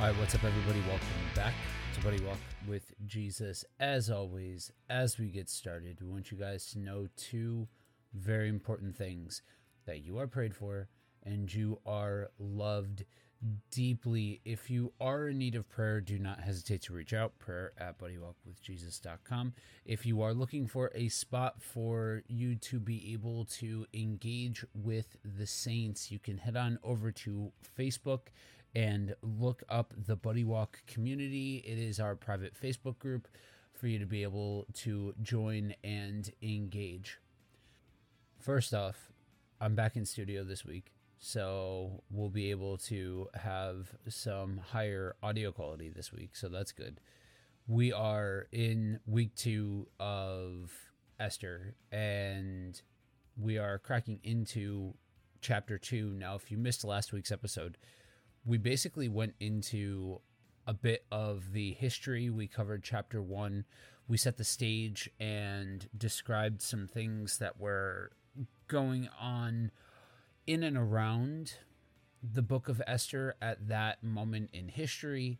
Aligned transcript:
All 0.00 0.06
right, 0.06 0.18
what's 0.18 0.34
up, 0.34 0.44
everybody? 0.44 0.80
Welcome 0.88 1.06
back 1.34 1.52
to 1.92 2.00
Buddy 2.00 2.22
Walk 2.22 2.38
with 2.66 2.94
Jesus. 3.04 3.66
As 3.78 4.08
always, 4.08 4.72
as 4.88 5.18
we 5.18 5.26
get 5.26 5.50
started, 5.50 5.98
we 6.00 6.08
want 6.08 6.32
you 6.32 6.38
guys 6.38 6.64
to 6.70 6.78
know 6.78 7.08
two 7.18 7.68
very 8.14 8.48
important 8.48 8.96
things 8.96 9.42
that 9.84 10.02
you 10.02 10.16
are 10.16 10.26
prayed 10.26 10.56
for 10.56 10.88
and 11.22 11.52
you 11.52 11.80
are 11.84 12.30
loved 12.38 13.04
deeply. 13.70 14.40
If 14.42 14.70
you 14.70 14.94
are 15.02 15.28
in 15.28 15.38
need 15.38 15.54
of 15.54 15.68
prayer, 15.68 16.00
do 16.00 16.18
not 16.18 16.40
hesitate 16.40 16.80
to 16.82 16.94
reach 16.94 17.12
out. 17.12 17.38
Prayer 17.38 17.72
at 17.76 17.98
buddywalkwithjesus.com. 17.98 19.52
If 19.84 20.06
you 20.06 20.22
are 20.22 20.32
looking 20.32 20.66
for 20.66 20.90
a 20.94 21.08
spot 21.08 21.60
for 21.60 22.22
you 22.26 22.56
to 22.56 22.80
be 22.80 23.12
able 23.12 23.44
to 23.58 23.84
engage 23.92 24.64
with 24.74 25.16
the 25.22 25.46
saints, 25.46 26.10
you 26.10 26.18
can 26.18 26.38
head 26.38 26.56
on 26.56 26.78
over 26.82 27.12
to 27.12 27.52
Facebook 27.78 28.28
and 28.74 29.14
look 29.22 29.62
up 29.68 29.92
the 29.96 30.16
Buddy 30.16 30.44
Walk 30.44 30.82
community. 30.86 31.62
It 31.66 31.78
is 31.78 31.98
our 31.98 32.14
private 32.14 32.54
Facebook 32.54 32.98
group 32.98 33.28
for 33.72 33.86
you 33.86 33.98
to 33.98 34.06
be 34.06 34.22
able 34.22 34.66
to 34.74 35.14
join 35.22 35.74
and 35.82 36.30
engage. 36.42 37.18
First 38.38 38.74
off, 38.74 39.10
I'm 39.60 39.74
back 39.74 39.96
in 39.96 40.06
studio 40.06 40.44
this 40.44 40.64
week, 40.64 40.92
so 41.18 42.02
we'll 42.10 42.30
be 42.30 42.50
able 42.50 42.78
to 42.78 43.28
have 43.34 43.92
some 44.08 44.58
higher 44.58 45.16
audio 45.22 45.52
quality 45.52 45.88
this 45.88 46.12
week, 46.12 46.36
so 46.36 46.48
that's 46.48 46.72
good. 46.72 47.00
We 47.66 47.92
are 47.92 48.46
in 48.52 49.00
week 49.06 49.34
two 49.34 49.88
of 49.98 50.72
Esther, 51.18 51.74
and 51.92 52.80
we 53.36 53.58
are 53.58 53.78
cracking 53.78 54.20
into 54.24 54.94
chapter 55.40 55.78
two. 55.78 56.10
Now, 56.14 56.34
if 56.34 56.50
you 56.50 56.58
missed 56.58 56.84
last 56.84 57.12
week's 57.12 57.30
episode, 57.30 57.76
we 58.44 58.58
basically 58.58 59.08
went 59.08 59.34
into 59.40 60.20
a 60.66 60.72
bit 60.72 61.04
of 61.10 61.52
the 61.52 61.72
history. 61.72 62.30
We 62.30 62.46
covered 62.46 62.82
chapter 62.82 63.20
one. 63.20 63.64
We 64.08 64.16
set 64.16 64.36
the 64.36 64.44
stage 64.44 65.10
and 65.18 65.88
described 65.96 66.62
some 66.62 66.86
things 66.86 67.38
that 67.38 67.60
were 67.60 68.12
going 68.68 69.08
on 69.20 69.70
in 70.46 70.62
and 70.62 70.76
around 70.76 71.54
the 72.22 72.42
book 72.42 72.68
of 72.68 72.82
Esther 72.86 73.36
at 73.40 73.68
that 73.68 74.02
moment 74.02 74.50
in 74.52 74.68
history. 74.68 75.38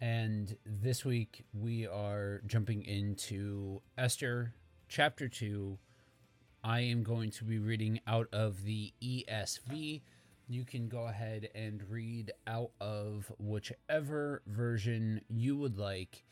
And 0.00 0.56
this 0.66 1.04
week 1.04 1.44
we 1.52 1.86
are 1.86 2.42
jumping 2.46 2.82
into 2.82 3.80
Esther 3.96 4.54
chapter 4.88 5.28
2. 5.28 5.78
I 6.64 6.80
am 6.80 7.02
going 7.02 7.30
to 7.32 7.44
be 7.44 7.58
reading 7.58 8.00
out 8.06 8.28
of 8.32 8.64
the 8.64 8.92
ESV 9.02 10.02
you 10.48 10.64
can 10.64 10.88
go 10.88 11.06
ahead 11.06 11.48
and 11.54 11.82
read 11.88 12.32
out 12.46 12.70
of 12.80 13.32
whichever 13.38 14.42
version 14.46 15.20
you 15.28 15.56
would 15.56 15.78
like. 15.78 16.24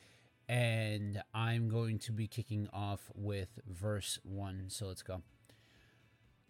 And 0.48 1.22
I'm 1.32 1.68
going 1.68 1.98
to 2.00 2.12
be 2.12 2.26
kicking 2.26 2.68
off 2.72 3.10
with 3.14 3.60
verse 3.68 4.18
1. 4.24 4.64
So 4.68 4.86
let's 4.86 5.02
go. 5.02 5.22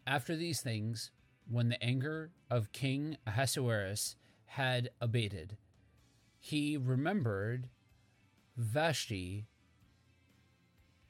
After 0.06 0.34
these 0.34 0.61
things, 0.61 1.11
when 1.48 1.69
the 1.69 1.83
anger 1.83 2.30
of 2.50 2.72
King 2.72 3.17
Ahasuerus 3.27 4.17
had 4.47 4.91
abated, 5.00 5.56
he 6.39 6.77
remembered 6.77 7.69
Vashti 8.56 9.47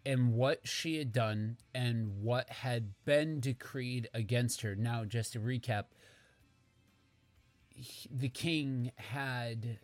and 0.04 0.32
what 0.32 0.66
she 0.66 0.96
had 0.96 1.12
done 1.12 1.58
and 1.74 2.22
what 2.22 2.48
had 2.50 2.92
been 3.04 3.38
decreed 3.38 4.08
against 4.14 4.62
her. 4.62 4.74
Now, 4.74 5.04
just 5.04 5.34
to 5.34 5.40
recap, 5.40 5.84
the 8.10 8.28
king 8.28 8.92
had 8.96 9.78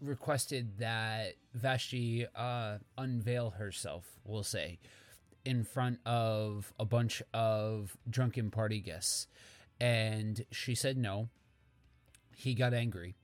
requested 0.00 0.78
that 0.78 1.34
Vashti 1.54 2.26
uh, 2.34 2.78
unveil 2.98 3.50
herself, 3.50 4.04
we'll 4.24 4.42
say, 4.42 4.78
in 5.44 5.64
front 5.64 5.98
of 6.06 6.72
a 6.78 6.84
bunch 6.84 7.22
of 7.32 7.96
drunken 8.08 8.50
party 8.50 8.80
guests. 8.80 9.26
And 9.80 10.44
she 10.50 10.74
said 10.74 10.96
no. 10.96 11.28
He 12.36 12.54
got 12.54 12.74
angry 12.74 13.14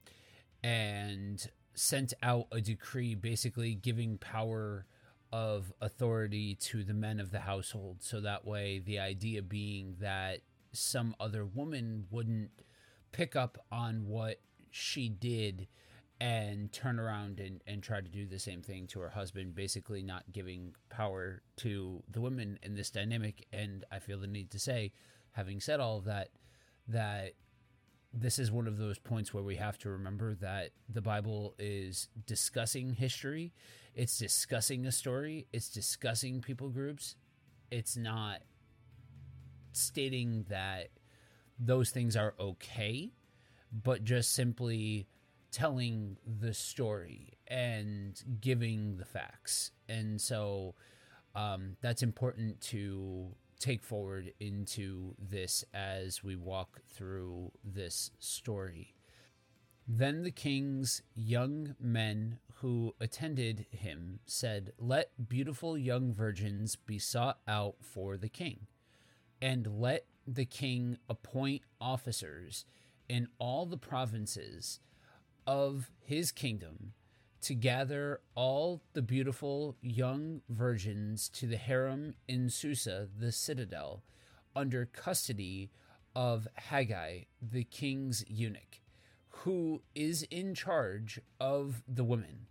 and 0.62 1.44
sent 1.74 2.12
out 2.22 2.46
a 2.52 2.60
decree 2.60 3.14
basically 3.14 3.74
giving 3.74 4.18
power 4.18 4.84
of 5.32 5.72
authority 5.80 6.54
to 6.56 6.82
the 6.84 6.94
men 6.94 7.20
of 7.20 7.30
the 7.30 7.40
household. 7.40 7.98
So 8.00 8.20
that 8.20 8.44
way, 8.44 8.78
the 8.78 8.98
idea 8.98 9.42
being 9.42 9.96
that 10.00 10.40
some 10.72 11.14
other 11.18 11.44
woman 11.44 12.06
wouldn't 12.10 12.50
pick 13.12 13.36
up 13.36 13.58
on 13.70 14.06
what 14.06 14.40
she 14.70 15.08
did 15.08 15.66
and 16.20 16.70
turn 16.70 17.00
around 17.00 17.40
and, 17.40 17.62
and 17.66 17.82
try 17.82 18.00
to 18.00 18.08
do 18.08 18.26
the 18.26 18.38
same 18.38 18.60
thing 18.60 18.86
to 18.86 19.00
her 19.00 19.08
husband, 19.08 19.54
basically 19.54 20.02
not 20.02 20.24
giving 20.32 20.74
power 20.90 21.42
to 21.56 22.02
the 22.10 22.20
women 22.20 22.58
in 22.62 22.74
this 22.74 22.90
dynamic. 22.90 23.46
And 23.52 23.84
I 23.90 24.00
feel 24.00 24.18
the 24.18 24.26
need 24.26 24.50
to 24.50 24.58
say, 24.58 24.92
having 25.32 25.60
said 25.60 25.80
all 25.80 25.96
of 25.96 26.04
that, 26.04 26.28
that 26.88 27.32
this 28.12 28.38
is 28.38 28.50
one 28.50 28.66
of 28.66 28.76
those 28.76 28.98
points 28.98 29.32
where 29.32 29.42
we 29.42 29.56
have 29.56 29.78
to 29.78 29.88
remember 29.88 30.34
that 30.34 30.70
the 30.88 31.00
Bible 31.00 31.54
is 31.58 32.08
discussing 32.26 32.94
history, 32.94 33.54
it's 33.94 34.18
discussing 34.18 34.84
a 34.86 34.92
story, 34.92 35.46
it's 35.52 35.68
discussing 35.68 36.42
people 36.42 36.68
groups. 36.68 37.16
It's 37.70 37.96
not 37.96 38.40
stating 39.72 40.44
that 40.48 40.88
those 41.60 41.90
things 41.90 42.16
are 42.16 42.34
okay, 42.40 43.12
but 43.70 44.02
just 44.02 44.32
simply 44.32 45.06
telling 45.52 46.16
the 46.26 46.54
story 46.54 47.34
and 47.46 48.22
giving 48.40 48.96
the 48.96 49.04
facts. 49.04 49.72
And 49.88 50.20
so 50.20 50.74
um, 51.34 51.76
that's 51.80 52.02
important 52.02 52.60
to 52.62 53.34
take 53.58 53.82
forward 53.82 54.32
into 54.40 55.14
this 55.18 55.64
as 55.74 56.24
we 56.24 56.34
walk 56.34 56.80
through 56.88 57.52
this 57.62 58.10
story. 58.18 58.94
Then 59.86 60.22
the 60.22 60.30
king's 60.30 61.02
young 61.14 61.74
men 61.80 62.38
who 62.56 62.94
attended 63.00 63.66
him 63.70 64.20
said, 64.24 64.72
Let 64.78 65.28
beautiful 65.28 65.76
young 65.76 66.14
virgins 66.14 66.76
be 66.76 66.98
sought 66.98 67.38
out 67.48 67.76
for 67.80 68.16
the 68.16 68.28
king, 68.28 68.66
and 69.42 69.80
let 69.80 70.06
the 70.26 70.44
king 70.44 70.98
appoint 71.08 71.62
officers 71.80 72.64
in 73.08 73.28
all 73.38 73.66
the 73.66 73.76
provinces 73.76 74.80
of 75.46 75.90
his 76.00 76.30
kingdom 76.30 76.92
to 77.42 77.54
gather 77.54 78.20
all 78.34 78.82
the 78.92 79.02
beautiful 79.02 79.76
young 79.80 80.42
virgins 80.48 81.28
to 81.30 81.46
the 81.46 81.56
harem 81.56 82.14
in 82.28 82.50
Susa, 82.50 83.08
the 83.18 83.32
citadel, 83.32 84.02
under 84.54 84.84
custody 84.84 85.70
of 86.14 86.46
Hegai, 86.68 87.26
the 87.40 87.64
king's 87.64 88.24
eunuch, 88.28 88.80
who 89.28 89.82
is 89.94 90.22
in 90.24 90.54
charge 90.54 91.20
of 91.40 91.82
the 91.88 92.04
women. 92.04 92.46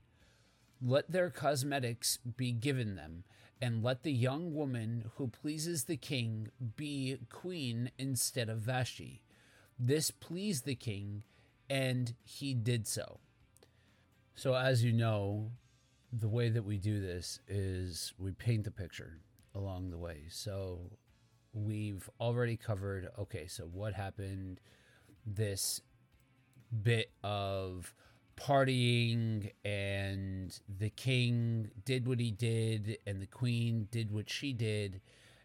Let 0.82 1.12
their 1.12 1.30
cosmetics 1.30 2.18
be 2.18 2.52
given 2.52 2.96
them, 2.96 3.26
and 3.62 3.84
let 3.84 4.04
the 4.04 4.12
young 4.12 4.54
woman 4.54 5.12
who 5.16 5.28
pleases 5.28 5.84
the 5.84 5.98
king 5.98 6.50
be 6.76 7.18
queen 7.30 7.92
instead 7.98 8.50
of 8.50 8.60
Vashti. 8.60 9.22
This 9.78 10.12
pleased 10.12 10.66
the 10.66 10.76
king, 10.76 11.24
and 11.70 12.14
he 12.24 12.54
did 12.54 12.88
so. 12.88 13.20
So, 14.36 14.56
as 14.56 14.84
you 14.84 14.94
know, 14.94 15.52
the 16.12 16.30
way 16.30 16.50
that 16.50 16.64
we 16.64 16.78
do 16.78 17.02
this 17.02 17.40
is 17.48 18.14
we 18.18 18.32
paint 18.32 18.64
the 18.64 18.72
picture 18.72 19.20
along 19.54 19.90
the 19.90 19.98
way. 19.98 20.24
So, 20.30 20.92
we've 21.54 22.10
already 22.20 22.56
covered 22.56 23.10
okay, 23.18 23.48
so 23.48 23.64
what 23.66 23.94
happened? 23.94 24.62
This 25.26 25.82
bit 26.84 27.12
of 27.24 27.94
partying 28.40 29.52
and 29.66 30.58
the 30.80 30.90
king 30.90 31.70
did 31.86 32.08
what 32.08 32.20
he 32.20 32.32
did 32.32 32.98
and 33.06 33.22
the 33.22 33.28
queen 33.28 33.88
did 33.92 34.12
what 34.12 34.30
she 34.30 34.54
did. 34.54 35.02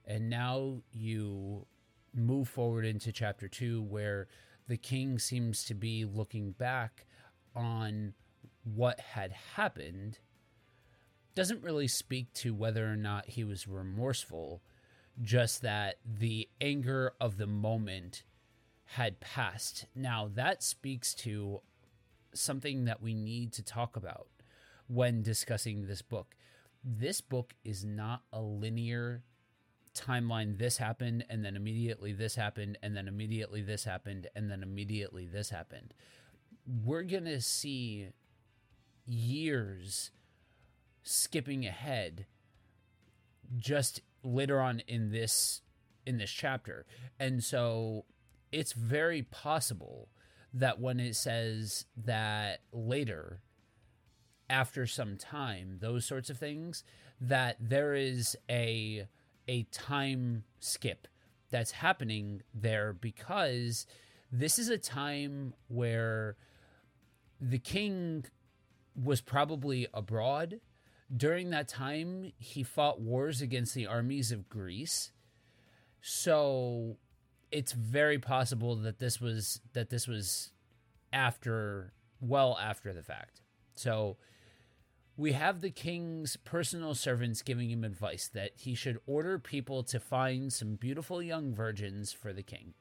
And 0.06 0.30
now 0.30 0.82
you 0.92 1.66
move 2.14 2.48
forward 2.48 2.84
into 2.84 3.12
chapter 3.12 3.48
2 3.48 3.82
where 3.82 4.28
the 4.68 4.76
king 4.76 5.18
seems 5.18 5.64
to 5.64 5.74
be 5.74 6.04
looking 6.04 6.52
back 6.52 7.06
on 7.54 8.14
what 8.62 9.00
had 9.00 9.32
happened. 9.56 10.18
Doesn't 11.34 11.62
really 11.62 11.88
speak 11.88 12.32
to 12.34 12.54
whether 12.54 12.90
or 12.90 12.96
not 12.96 13.30
he 13.30 13.44
was 13.44 13.66
remorseful 13.66 14.62
just 15.20 15.62
that 15.62 15.96
the 16.04 16.48
anger 16.60 17.12
of 17.20 17.36
the 17.36 17.46
moment 17.46 18.22
had 18.84 19.20
passed. 19.20 19.86
Now 19.94 20.30
that 20.34 20.62
speaks 20.62 21.14
to 21.16 21.60
something 22.34 22.84
that 22.84 23.02
we 23.02 23.14
need 23.14 23.52
to 23.54 23.62
talk 23.62 23.96
about 23.96 24.28
when 24.86 25.22
discussing 25.22 25.86
this 25.86 26.02
book. 26.02 26.36
This 26.82 27.20
book 27.20 27.54
is 27.64 27.84
not 27.84 28.22
a 28.32 28.40
linear 28.42 29.22
timeline. 29.94 30.58
This 30.58 30.76
happened, 30.76 31.24
and 31.30 31.44
then 31.44 31.56
immediately 31.56 32.12
this 32.12 32.34
happened, 32.34 32.78
and 32.82 32.96
then 32.96 33.08
immediately 33.08 33.62
this 33.62 33.84
happened, 33.84 34.28
and 34.34 34.50
then 34.50 34.62
immediately 34.62 35.26
this 35.26 35.50
happened. 35.50 35.94
we're 36.66 37.02
going 37.02 37.24
to 37.24 37.40
see 37.40 38.08
years 39.06 40.10
skipping 41.02 41.66
ahead 41.66 42.26
just 43.56 44.00
later 44.22 44.60
on 44.60 44.80
in 44.86 45.10
this 45.10 45.60
in 46.06 46.18
this 46.18 46.30
chapter. 46.30 46.86
And 47.18 47.42
so 47.42 48.04
it's 48.52 48.72
very 48.72 49.22
possible 49.22 50.08
that 50.54 50.80
when 50.80 51.00
it 51.00 51.16
says 51.16 51.84
that 51.96 52.60
later 52.72 53.40
after 54.48 54.86
some 54.86 55.16
time 55.16 55.78
those 55.80 56.06
sorts 56.06 56.30
of 56.30 56.38
things 56.38 56.84
that 57.20 57.56
there 57.60 57.94
is 57.94 58.36
a 58.48 59.06
a 59.48 59.64
time 59.64 60.44
skip 60.58 61.06
that's 61.50 61.72
happening 61.72 62.42
there 62.52 62.92
because 62.92 63.86
this 64.32 64.58
is 64.58 64.68
a 64.68 64.78
time 64.78 65.54
where 65.68 66.36
the 67.40 67.58
king 67.58 68.24
was 69.00 69.20
probably 69.20 69.86
abroad. 69.94 70.60
During 71.14 71.50
that 71.50 71.68
time 71.68 72.32
he 72.38 72.62
fought 72.62 73.00
wars 73.00 73.40
against 73.40 73.74
the 73.74 73.86
armies 73.86 74.32
of 74.32 74.48
Greece. 74.48 75.12
So 76.00 76.96
it's 77.54 77.70
very 77.70 78.18
possible 78.18 78.74
that 78.74 78.98
this 78.98 79.20
was 79.20 79.60
that 79.74 79.88
this 79.88 80.08
was 80.08 80.50
after 81.12 81.92
well 82.20 82.58
after 82.60 82.92
the 82.92 83.02
fact. 83.02 83.42
So 83.76 84.16
we 85.16 85.32
have 85.32 85.60
the 85.60 85.70
king's 85.70 86.36
personal 86.36 86.96
servants 86.96 87.42
giving 87.42 87.70
him 87.70 87.84
advice 87.84 88.28
that 88.34 88.50
he 88.56 88.74
should 88.74 88.98
order 89.06 89.38
people 89.38 89.84
to 89.84 90.00
find 90.00 90.52
some 90.52 90.74
beautiful 90.74 91.22
young 91.22 91.54
virgins 91.54 92.12
for 92.12 92.32
the 92.32 92.42
king, 92.42 92.74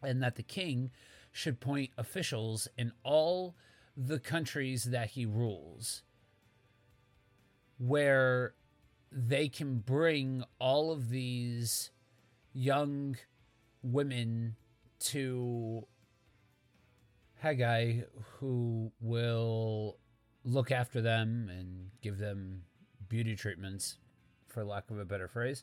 and 0.00 0.22
that 0.22 0.36
the 0.36 0.44
king 0.44 0.92
should 1.32 1.58
point 1.58 1.90
officials 1.98 2.68
in 2.78 2.92
all 3.02 3.56
the 3.96 4.20
countries 4.20 4.84
that 4.84 5.10
he 5.10 5.26
rules 5.26 6.04
where 7.78 8.54
they 9.10 9.48
can 9.48 9.78
bring 9.78 10.44
all 10.60 10.92
of 10.92 11.10
these 11.10 11.90
young 12.54 13.16
women 13.82 14.56
to 15.00 15.86
Hegai 17.42 18.04
who 18.38 18.92
will 19.00 19.98
look 20.44 20.70
after 20.70 21.02
them 21.02 21.50
and 21.50 21.90
give 22.00 22.18
them 22.18 22.62
beauty 23.08 23.36
treatments, 23.36 23.98
for 24.48 24.64
lack 24.64 24.90
of 24.90 24.98
a 24.98 25.04
better 25.04 25.28
phrase. 25.28 25.62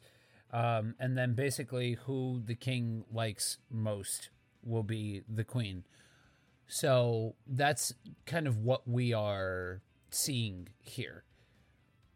Um, 0.54 0.96
and 1.00 1.18
then 1.18 1.34
basically, 1.34 1.98
who 2.06 2.42
the 2.46 2.56
king 2.56 3.06
likes 3.12 3.58
most 3.70 4.30
will 4.64 4.84
be 4.84 5.22
the 5.28 5.46
queen. 5.46 5.86
So 6.68 7.36
that's 7.48 7.94
kind 8.26 8.48
of 8.48 8.58
what 8.58 8.88
we 8.88 9.14
are 9.14 9.82
seeing 10.10 10.70
here. 10.80 11.24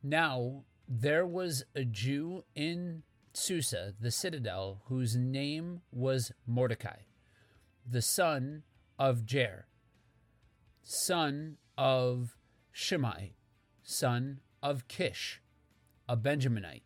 Now, 0.03 0.63
there 0.87 1.25
was 1.25 1.63
a 1.75 1.83
Jew 1.83 2.43
in 2.55 3.03
Susa, 3.35 3.93
the 3.99 4.11
citadel, 4.11 4.81
whose 4.85 5.15
name 5.15 5.81
was 5.91 6.31
Mordecai, 6.47 6.99
the 7.85 8.01
son 8.01 8.63
of 8.97 9.25
Jair, 9.25 9.63
son 10.81 11.57
of 11.77 12.37
Shimei, 12.71 13.33
son 13.83 14.39
of 14.63 14.87
Kish, 14.87 15.41
a 16.07 16.15
Benjaminite, 16.15 16.83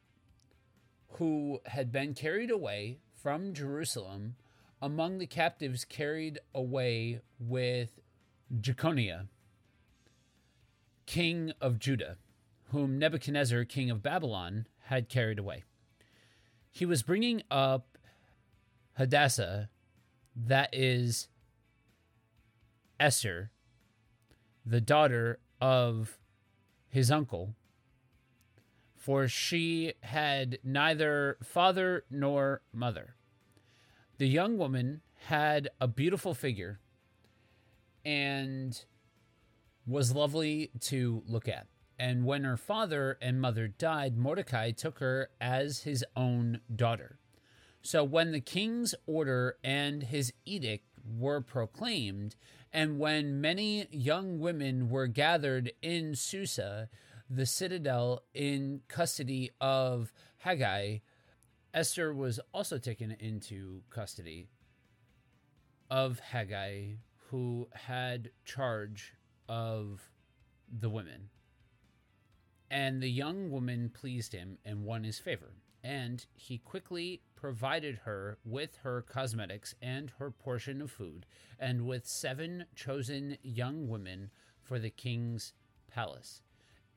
who 1.14 1.60
had 1.66 1.92
been 1.92 2.16
carried 2.16 2.50
away 2.50 2.98
from 3.14 3.54
Jerusalem 3.54 4.36
among 4.82 5.20
the 5.20 5.28
captives 5.28 5.86
carried 5.86 6.40
away 6.56 7.22
with 7.38 8.00
Jeconiah, 8.60 9.28
king 11.06 11.54
of 11.62 11.78
Judah, 11.78 12.18
whom 12.72 12.98
Nebuchadnezzar, 12.98 13.66
king 13.66 13.92
of 13.92 14.02
Babylon, 14.02 14.66
had 14.86 15.10
carried 15.10 15.38
away. 15.38 15.64
He 16.72 16.86
was 16.86 17.04
bringing 17.04 17.44
up 17.50 17.98
Hadassah, 18.94 19.70
that 20.36 20.70
is 20.74 21.28
Esther, 23.00 23.52
the 24.66 24.82
daughter 24.82 25.40
of 25.62 26.18
his 26.88 27.12
uncle, 27.12 27.56
for 28.96 29.28
she 29.28 29.94
had 30.02 30.60
neither 30.64 31.38
father 31.44 32.04
nor 32.10 32.62
mother. 32.74 33.16
The 34.18 34.28
young 34.28 34.58
woman 34.58 35.02
had 35.28 35.70
a 35.80 35.88
beautiful 35.88 36.34
figure 36.34 36.80
and 38.04 38.84
was 39.86 40.14
lovely 40.14 40.72
to 40.82 41.24
look 41.26 41.48
at. 41.48 41.68
And 42.00 42.24
when 42.24 42.46
her 42.46 42.56
father 42.56 43.18
and 43.22 43.42
mother 43.42 43.68
died, 43.68 44.18
Mordecai 44.18 44.72
took 44.72 45.00
her 45.00 45.30
as 45.42 45.80
his 45.80 46.06
own 46.16 46.62
daughter. 46.74 47.20
So 47.82 48.06
when 48.06 48.32
the 48.32 48.40
king's 48.40 48.96
order 49.06 49.58
and 49.64 50.04
his 50.04 50.32
edict 50.46 50.86
were 51.06 51.42
proclaimed, 51.42 52.38
and 52.72 53.00
when 53.00 53.42
many 53.42 53.88
young 53.92 54.40
women 54.40 54.90
were 54.90 55.08
gathered 55.08 55.74
in 55.82 56.16
Susa, 56.16 56.90
the 57.30 57.46
citadel, 57.46 58.24
in 58.34 58.82
custody 58.88 59.52
of 59.60 60.14
Hegai, 60.46 61.02
Esther 61.74 62.14
was 62.14 62.40
also 62.54 62.78
taken 62.78 63.12
into 63.20 63.82
custody 63.90 64.48
of 65.90 66.22
Hegai, 66.32 66.98
who 67.30 67.68
had 67.74 68.32
charge 68.46 69.14
of 69.48 70.10
the 70.72 70.90
women. 70.90 71.30
And 72.72 73.02
the 73.02 73.10
young 73.10 73.50
woman 73.50 73.90
pleased 73.90 74.34
him 74.34 74.58
and 74.64 74.86
won 74.86 75.04
his 75.04 75.20
favor 75.20 75.54
and 75.84 76.26
he 76.36 76.58
quickly 76.58 77.22
provided 77.36 78.00
her 78.04 78.38
with 78.44 78.78
her 78.84 79.02
cosmetics 79.02 79.76
and 79.82 80.12
her 80.20 80.30
portion 80.30 80.82
of 80.82 80.92
food, 80.92 81.26
and 81.58 81.86
with 81.86 82.06
seven 82.06 82.66
chosen 82.76 83.38
young 83.42 83.88
women 83.88 84.30
for 84.62 84.78
the 84.78 84.90
king's 84.90 85.54
palace, 85.88 86.42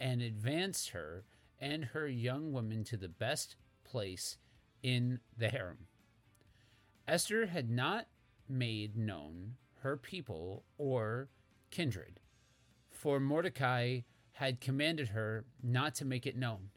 and 0.01 0.21
advanced 0.21 0.91
her 0.91 1.25
and 1.61 1.85
her 1.87 2.09
young 2.09 2.53
women 2.53 2.83
to 2.83 2.97
the 2.97 3.09
best 3.09 3.57
place 3.85 4.37
in 4.83 5.21
the 5.37 5.49
harem. 5.49 5.87
Esther 7.07 7.47
had 7.47 7.71
not 7.71 8.07
made 8.49 8.97
known 8.97 9.55
her 9.83 9.97
people 9.97 10.65
or 10.77 11.29
kindred, 11.71 12.19
for 12.91 13.21
Mordecai 13.21 14.01
had 14.33 14.61
commanded 14.61 15.09
her 15.09 15.45
not 15.63 15.95
to 15.95 16.05
make 16.05 16.27
it 16.27 16.37
known 16.37 16.71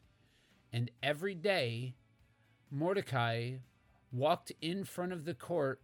and 0.76 0.90
every 1.02 1.34
day, 1.34 1.94
Mordecai 2.70 3.52
walked 4.12 4.52
in 4.60 4.84
front 4.84 5.12
of 5.12 5.24
the 5.24 5.32
court 5.32 5.80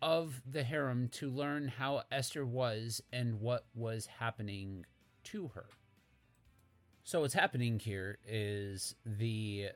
of 0.00 0.40
the 0.48 0.62
harem 0.62 1.08
to 1.08 1.28
learn 1.28 1.66
how 1.66 2.04
Esther 2.12 2.46
was 2.46 3.02
and 3.12 3.40
what 3.40 3.66
was 3.74 4.06
happening 4.06 4.84
to 5.24 5.48
her. 5.54 5.66
So 7.02 7.22
what's 7.22 7.34
happening 7.34 7.80
here 7.80 8.18
is 8.24 8.94
the 9.04 9.70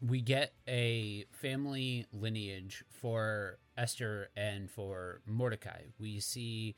we 0.00 0.22
get 0.22 0.54
a 0.66 1.24
family 1.30 2.06
lineage 2.12 2.82
for 2.88 3.58
Esther 3.76 4.30
and 4.36 4.68
for 4.68 5.20
Mordecai. 5.24 5.82
We 6.00 6.18
see 6.18 6.74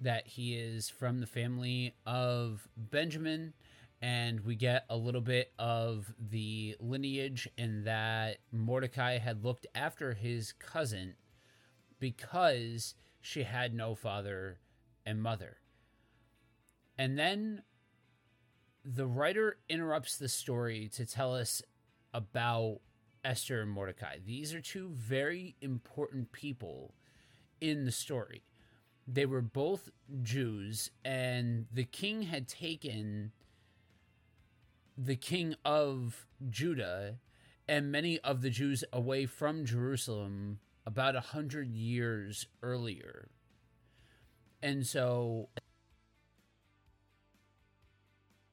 that 0.00 0.26
he 0.26 0.54
is 0.54 0.88
from 0.88 1.20
the 1.20 1.26
family 1.26 1.94
of 2.06 2.68
Benjamin 2.76 3.54
and 4.00 4.40
we 4.40 4.54
get 4.54 4.84
a 4.88 4.96
little 4.96 5.20
bit 5.20 5.52
of 5.58 6.14
the 6.30 6.76
lineage 6.78 7.48
in 7.56 7.84
that 7.84 8.38
Mordecai 8.52 9.18
had 9.18 9.44
looked 9.44 9.66
after 9.74 10.12
his 10.12 10.52
cousin 10.52 11.14
because 11.98 12.94
she 13.20 13.42
had 13.42 13.74
no 13.74 13.94
father 13.94 14.60
and 15.04 15.20
mother. 15.20 15.58
And 16.96 17.18
then 17.18 17.62
the 18.84 19.06
writer 19.06 19.58
interrupts 19.68 20.16
the 20.16 20.28
story 20.28 20.88
to 20.94 21.04
tell 21.04 21.34
us 21.34 21.60
about 22.14 22.78
Esther 23.24 23.62
and 23.62 23.70
Mordecai. 23.70 24.18
These 24.24 24.54
are 24.54 24.60
two 24.60 24.90
very 24.90 25.56
important 25.60 26.30
people 26.30 26.94
in 27.60 27.84
the 27.84 27.92
story. 27.92 28.44
They 29.10 29.24
were 29.24 29.40
both 29.40 29.88
Jews, 30.22 30.90
and 31.02 31.66
the 31.72 31.84
king 31.84 32.22
had 32.22 32.46
taken 32.46 33.32
the 34.98 35.16
king 35.16 35.54
of 35.64 36.26
Judah 36.50 37.16
and 37.66 37.90
many 37.90 38.18
of 38.20 38.42
the 38.42 38.50
Jews 38.50 38.84
away 38.92 39.24
from 39.24 39.64
Jerusalem 39.64 40.58
about 40.84 41.16
a 41.16 41.20
hundred 41.20 41.68
years 41.74 42.46
earlier. 42.62 43.30
And 44.62 44.86
so, 44.86 45.48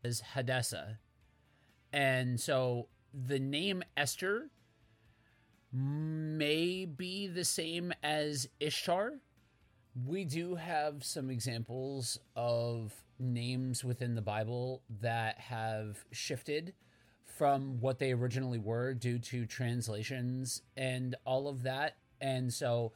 as 0.06 0.22
Hadassah. 0.34 1.00
And 1.92 2.40
so 2.40 2.88
the 3.14 3.40
name 3.40 3.84
Esther 3.98 4.52
may 5.72 6.86
be 6.86 7.28
the 7.28 7.46
same 7.46 7.94
as 8.04 8.48
Ishtar 8.60 9.14
we 10.04 10.26
do 10.26 10.56
have 10.56 11.04
some 11.04 11.30
examples 11.30 12.20
of 12.36 12.94
names 13.18 13.84
within 13.84 14.16
the 14.16 14.22
Bible 14.22 14.82
that 15.02 15.40
have 15.40 16.04
shifted 16.12 16.74
from 17.24 17.80
what 17.80 18.00
they 18.00 18.12
originally 18.12 18.60
were 18.60 18.94
due 18.94 19.20
to 19.20 19.46
translations 19.46 20.62
and 20.76 21.16
all 21.26 21.48
of 21.48 21.64
that. 21.64 21.96
And 22.20 22.54
so 22.54 22.92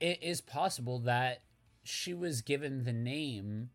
it 0.00 0.22
is 0.22 0.40
possible 0.40 0.98
that 1.00 1.42
she 1.82 2.14
was 2.14 2.40
given 2.40 2.84
the 2.84 2.92
name 2.92 3.70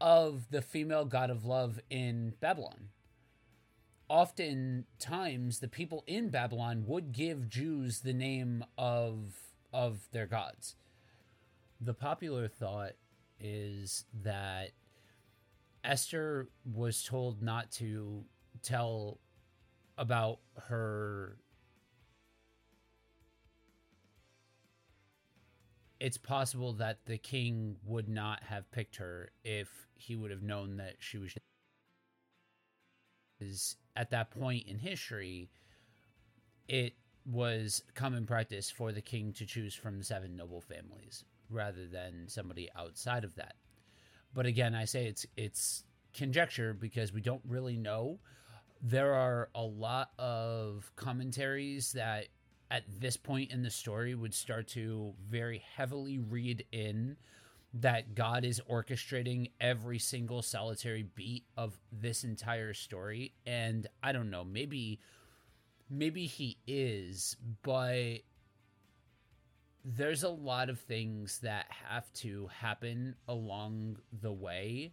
of 0.00 0.50
the 0.50 0.62
female 0.62 1.04
god 1.04 1.30
of 1.30 1.44
love 1.44 1.78
in 1.88 2.34
Babylon. 2.40 2.88
Oftentimes, 4.08 5.60
the 5.60 5.68
people 5.68 6.02
in 6.06 6.28
Babylon 6.28 6.84
would 6.86 7.12
give 7.12 7.48
Jews 7.48 8.00
the 8.00 8.12
name 8.12 8.64
of 8.76 9.34
of 9.72 10.08
their 10.12 10.26
gods. 10.26 10.74
The 11.84 11.94
popular 11.94 12.46
thought 12.46 12.92
is 13.40 14.04
that 14.22 14.70
Esther 15.82 16.48
was 16.64 17.02
told 17.02 17.42
not 17.42 17.72
to 17.72 18.24
tell 18.62 19.18
about 19.98 20.38
her 20.68 21.38
it's 25.98 26.16
possible 26.16 26.72
that 26.74 27.04
the 27.06 27.18
king 27.18 27.76
would 27.84 28.08
not 28.08 28.44
have 28.44 28.70
picked 28.70 28.96
her 28.96 29.30
if 29.44 29.68
he 29.94 30.14
would 30.14 30.30
have 30.30 30.42
known 30.42 30.76
that 30.76 30.94
she 31.00 31.18
was 31.18 31.34
is 33.40 33.76
at 33.96 34.10
that 34.10 34.30
point 34.30 34.68
in 34.68 34.78
history 34.78 35.50
it 36.68 36.94
was 37.24 37.82
common 37.94 38.26
practice 38.26 38.70
for 38.70 38.92
the 38.92 39.00
king 39.00 39.32
to 39.34 39.46
choose 39.46 39.74
from 39.74 39.98
the 39.98 40.04
seven 40.04 40.36
noble 40.36 40.60
families 40.60 41.24
rather 41.50 41.86
than 41.86 42.28
somebody 42.28 42.68
outside 42.76 43.24
of 43.24 43.34
that. 43.36 43.54
But 44.34 44.46
again 44.46 44.74
i 44.74 44.84
say 44.84 45.06
it's 45.06 45.26
it's 45.36 45.84
conjecture 46.12 46.74
because 46.74 47.12
we 47.12 47.20
don't 47.20 47.42
really 47.46 47.76
know. 47.76 48.18
There 48.82 49.14
are 49.14 49.48
a 49.54 49.62
lot 49.62 50.10
of 50.18 50.90
commentaries 50.96 51.92
that 51.92 52.26
at 52.70 52.84
this 53.00 53.16
point 53.16 53.52
in 53.52 53.62
the 53.62 53.70
story 53.70 54.14
would 54.14 54.34
start 54.34 54.66
to 54.68 55.14
very 55.28 55.62
heavily 55.76 56.18
read 56.18 56.64
in 56.72 57.16
that 57.74 58.14
God 58.14 58.44
is 58.44 58.60
orchestrating 58.70 59.50
every 59.60 59.98
single 59.98 60.42
solitary 60.42 61.04
beat 61.14 61.44
of 61.56 61.78
this 61.90 62.24
entire 62.24 62.74
story. 62.74 63.34
And 63.46 63.86
I 64.02 64.12
don't 64.12 64.30
know 64.30 64.44
maybe 64.44 65.00
maybe 65.92 66.26
he 66.26 66.56
is 66.66 67.36
but 67.62 68.22
there's 69.84 70.22
a 70.22 70.28
lot 70.28 70.70
of 70.70 70.78
things 70.80 71.40
that 71.40 71.66
have 71.68 72.12
to 72.12 72.48
happen 72.60 73.16
along 73.28 73.98
the 74.20 74.32
way 74.32 74.92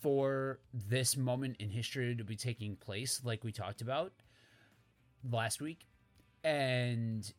for 0.00 0.58
this 0.72 1.16
moment 1.16 1.56
in 1.58 1.70
history 1.70 2.14
to 2.14 2.24
be 2.24 2.36
taking 2.36 2.76
place 2.76 3.20
like 3.24 3.44
we 3.44 3.52
talked 3.52 3.80
about 3.80 4.12
last 5.28 5.60
week. 5.60 5.86
And 6.44 7.30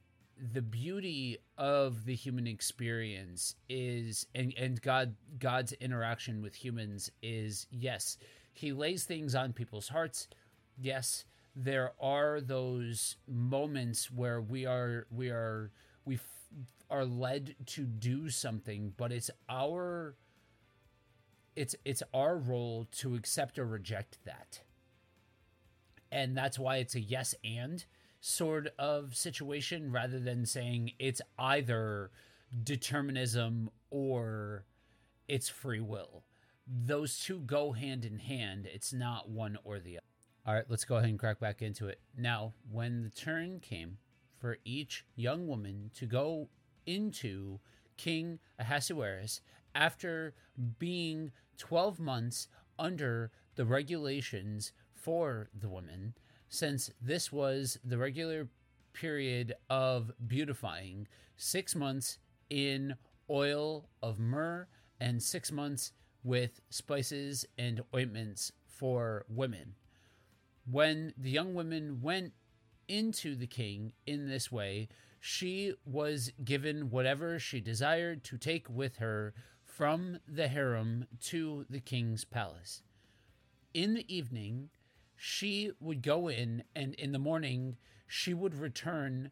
the 0.54 0.62
beauty 0.62 1.38
of 1.58 2.06
the 2.06 2.16
human 2.16 2.48
experience 2.48 3.56
is 3.68 4.26
and, 4.34 4.54
and 4.58 4.82
god 4.82 5.14
god's 5.38 5.74
interaction 5.74 6.42
with 6.42 6.56
humans 6.56 7.12
is 7.22 7.68
yes 7.72 8.18
he 8.54 8.72
lays 8.72 9.04
things 9.04 9.36
on 9.36 9.52
people's 9.52 9.90
hearts. 9.90 10.30
Yes 10.78 11.26
there 11.64 11.92
are 12.02 12.42
those 12.42 13.18
moments 13.28 14.12
where 14.12 14.42
we 14.42 14.66
are 14.66 15.08
we 15.12 15.30
are 15.30 15.72
we 16.06 16.16
f- 16.16 16.22
are 16.90 17.06
led 17.06 17.56
to 17.66 17.84
do 17.84 18.30
something 18.30 18.94
but 18.98 19.12
it's 19.12 19.30
our 19.50 20.16
it's 21.56 21.76
it's 21.86 22.04
our 22.14 22.38
role 22.38 22.88
to 22.92 23.16
accept 23.16 23.60
or 23.60 23.66
reject 23.66 24.20
that 24.26 24.62
and 26.12 26.36
that's 26.38 26.58
why 26.58 26.78
it's 26.78 26.96
a 26.96 27.00
yes 27.00 27.36
and 27.44 27.86
sort 28.22 28.68
of 28.78 29.16
situation 29.16 29.92
rather 29.92 30.20
than 30.20 30.46
saying 30.46 30.92
it's 31.00 31.22
either 31.38 32.12
determinism 32.64 33.70
or 33.92 34.66
it's 35.28 35.50
free 35.50 35.80
will. 35.82 36.24
Those 36.68 37.20
two 37.20 37.40
go 37.42 37.74
hand 37.74 38.06
in 38.06 38.20
hand. 38.20 38.68
It's 38.72 38.94
not 38.94 39.30
one 39.30 39.58
or 39.64 39.80
the 39.80 39.98
other. 39.98 40.09
All 40.50 40.56
right, 40.56 40.66
let's 40.68 40.84
go 40.84 40.96
ahead 40.96 41.12
and 41.12 41.20
crack 41.20 41.40
back 41.40 41.62
into 41.62 41.90
it. 41.90 42.00
Now, 42.18 42.54
when 42.72 43.04
the 43.04 43.12
turn 43.12 43.60
came 43.60 44.00
for 44.36 44.58
each 44.66 45.06
young 45.16 45.46
woman 45.46 45.92
to 45.94 46.08
go 46.08 46.50
into 46.88 47.60
King 47.98 48.40
Ahasuerus 48.58 49.42
after 49.76 50.34
being 50.80 51.32
12 51.60 52.00
months 52.00 52.48
under 52.80 53.30
the 53.58 53.66
regulations 53.66 54.72
for 54.92 55.52
the 55.54 55.70
women, 55.70 56.16
since 56.48 56.90
this 57.00 57.32
was 57.32 57.78
the 57.86 58.00
regular 58.00 58.48
period 58.92 59.54
of 59.70 60.12
beautifying, 60.26 61.08
six 61.38 61.76
months 61.76 62.18
in 62.50 62.96
oil 63.30 63.88
of 64.02 64.18
myrrh 64.18 64.68
and 65.00 65.22
six 65.22 65.52
months 65.52 65.92
with 66.24 66.60
spices 66.72 67.46
and 67.60 67.84
ointments 67.94 68.52
for 68.66 69.28
women. 69.30 69.76
When 70.70 71.14
the 71.18 71.32
young 71.32 71.54
women 71.56 72.02
went 72.02 72.34
into 72.88 73.36
the 73.36 73.48
king 73.48 73.94
in 74.06 74.30
this 74.30 74.52
way, 74.52 74.90
she 75.20 75.74
was 75.84 76.32
given 76.44 76.90
whatever 76.92 77.40
she 77.40 77.60
desired 77.60 78.24
to 78.26 78.38
take 78.38 78.70
with 78.70 78.98
her 78.98 79.34
from 79.64 80.20
the 80.28 80.48
harem 80.48 81.06
to 81.22 81.66
the 81.70 81.80
king's 81.80 82.24
palace. 82.24 82.84
In 83.74 83.96
the 83.96 84.14
evening, 84.14 84.70
she 85.16 85.72
would 85.80 86.02
go 86.02 86.28
in, 86.28 86.64
and 86.76 86.94
in 86.96 87.12
the 87.12 87.20
morning, 87.20 87.78
she 88.08 88.34
would 88.34 88.56
return 88.56 89.32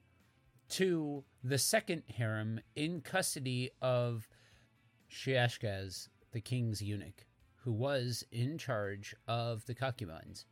to 0.70 1.24
the 1.44 1.58
second 1.58 2.04
harem 2.08 2.60
in 2.76 3.02
custody 3.02 3.72
of 3.82 4.28
Shaashgaz, 5.10 6.10
the 6.32 6.42
king's 6.42 6.82
eunuch, 6.82 7.26
who 7.58 7.72
was 7.72 8.24
in 8.32 8.58
charge 8.58 9.16
of 9.28 9.66
the 9.66 9.76
concubines. 9.76 10.46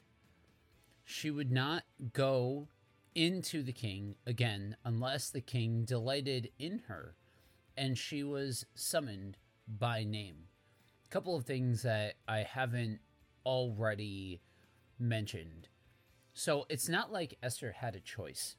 She 1.05 1.29
would 1.29 1.51
not 1.51 1.83
go 2.13 2.67
into 3.13 3.63
the 3.63 3.71
king 3.71 4.15
again 4.25 4.75
unless 4.83 5.29
the 5.29 5.39
king 5.39 5.85
delighted 5.85 6.49
in 6.59 6.79
her 6.87 7.15
and 7.77 7.97
she 7.97 8.23
was 8.23 8.65
summoned 8.73 9.37
by 9.67 10.03
name. 10.03 10.47
A 11.05 11.09
couple 11.09 11.35
of 11.35 11.45
things 11.45 11.83
that 11.83 12.15
I 12.27 12.39
haven't 12.39 12.99
already 13.45 14.41
mentioned. 14.99 15.69
So 16.33 16.65
it's 16.69 16.89
not 16.89 17.11
like 17.11 17.37
Esther 17.43 17.71
had 17.71 17.95
a 17.95 17.99
choice 17.99 18.55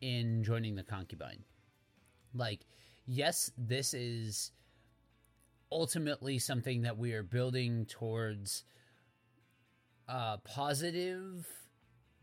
in 0.00 0.44
joining 0.44 0.76
the 0.76 0.82
concubine. 0.82 1.44
Like, 2.32 2.60
yes, 3.06 3.50
this 3.58 3.92
is 3.92 4.52
ultimately 5.72 6.38
something 6.38 6.82
that 6.82 6.98
we 6.98 7.12
are 7.12 7.22
building 7.22 7.86
towards 7.86 8.64
uh, 10.08 10.38
positive 10.38 11.46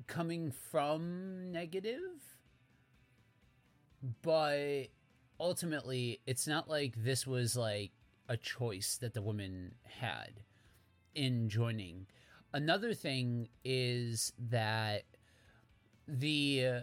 coming 0.08 0.52
from 0.52 1.52
negative, 1.52 2.40
but 4.22 4.88
ultimately, 5.40 6.22
it's 6.26 6.48
not 6.48 6.70
like 6.70 6.96
this 6.98 7.28
was 7.28 7.56
like 7.56 7.92
a 8.30 8.38
choice 8.38 8.98
that 8.98 9.14
the 9.14 9.22
woman 9.22 9.76
had 9.84 10.42
in 11.16 11.50
joining. 11.50 12.08
Another 12.54 12.94
thing 12.94 13.50
is 13.64 14.34
that 14.50 15.04
the 16.08 16.66
uh, 16.66 16.80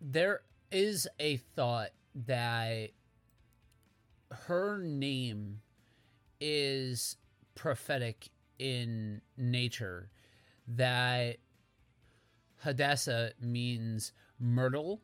there 0.00 0.40
is 0.70 1.06
a 1.20 1.36
thought 1.36 1.90
that 2.14 2.90
her 4.30 4.78
name 4.78 5.60
is 6.40 7.16
prophetic 7.54 8.28
in 8.58 9.20
nature 9.36 10.10
that 10.66 11.36
Hadassah 12.58 13.32
means 13.40 14.12
myrtle 14.38 15.02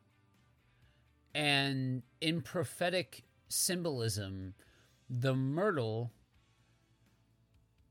and 1.34 2.02
in 2.20 2.40
prophetic 2.40 3.24
symbolism 3.48 4.54
the 5.08 5.34
myrtle 5.34 6.12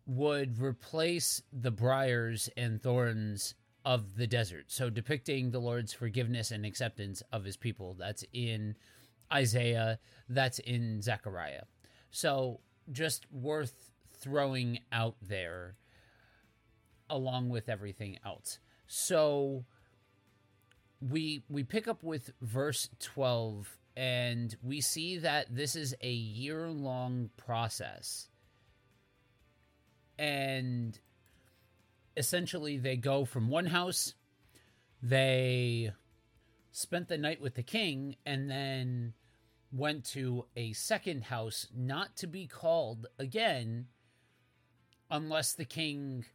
would 0.05 0.59
replace 0.59 1.41
the 1.53 1.71
briars 1.71 2.49
and 2.57 2.81
thorns 2.81 3.53
of 3.85 4.15
the 4.15 4.27
desert. 4.27 4.65
So 4.67 4.89
depicting 4.89 5.51
the 5.51 5.59
Lord's 5.59 5.93
forgiveness 5.93 6.51
and 6.51 6.65
acceptance 6.65 7.21
of 7.31 7.43
his 7.43 7.57
people. 7.57 7.95
That's 7.97 8.23
in 8.33 8.75
Isaiah, 9.31 9.99
that's 10.27 10.59
in 10.59 11.01
Zechariah. 11.01 11.63
So 12.11 12.61
just 12.91 13.31
worth 13.31 13.91
throwing 14.11 14.79
out 14.91 15.15
there 15.21 15.75
along 17.09 17.49
with 17.49 17.69
everything 17.69 18.17
else. 18.25 18.59
So 18.91 19.65
we 21.00 21.43
we 21.48 21.63
pick 21.63 21.88
up 21.88 22.03
with 22.03 22.31
verse 22.41 22.89
12 23.00 23.77
And 23.96 24.58
we 24.63 24.81
see 24.81 25.19
that 25.19 25.55
this 25.55 25.75
is 25.75 25.96
a 26.01 26.12
year 26.12 26.69
long 26.69 27.29
process. 27.38 28.29
And 30.17 31.00
essentially, 32.17 32.77
they 32.77 32.98
go 32.98 33.25
from 33.25 33.48
one 33.48 33.67
house, 33.67 34.15
they 35.03 35.91
spent 36.72 37.10
the 37.10 37.17
night 37.17 37.41
with 37.41 37.53
the 37.53 37.63
king, 37.63 38.15
and 38.25 38.50
then 38.50 39.13
went 39.72 40.03
to 40.03 40.46
a 40.55 40.74
second 40.74 41.25
house, 41.25 41.67
not 41.75 42.17
to 42.17 42.27
be 42.27 42.48
called 42.48 43.05
again 43.19 43.88
unless 45.12 45.53
the 45.53 45.65
king 45.65 46.25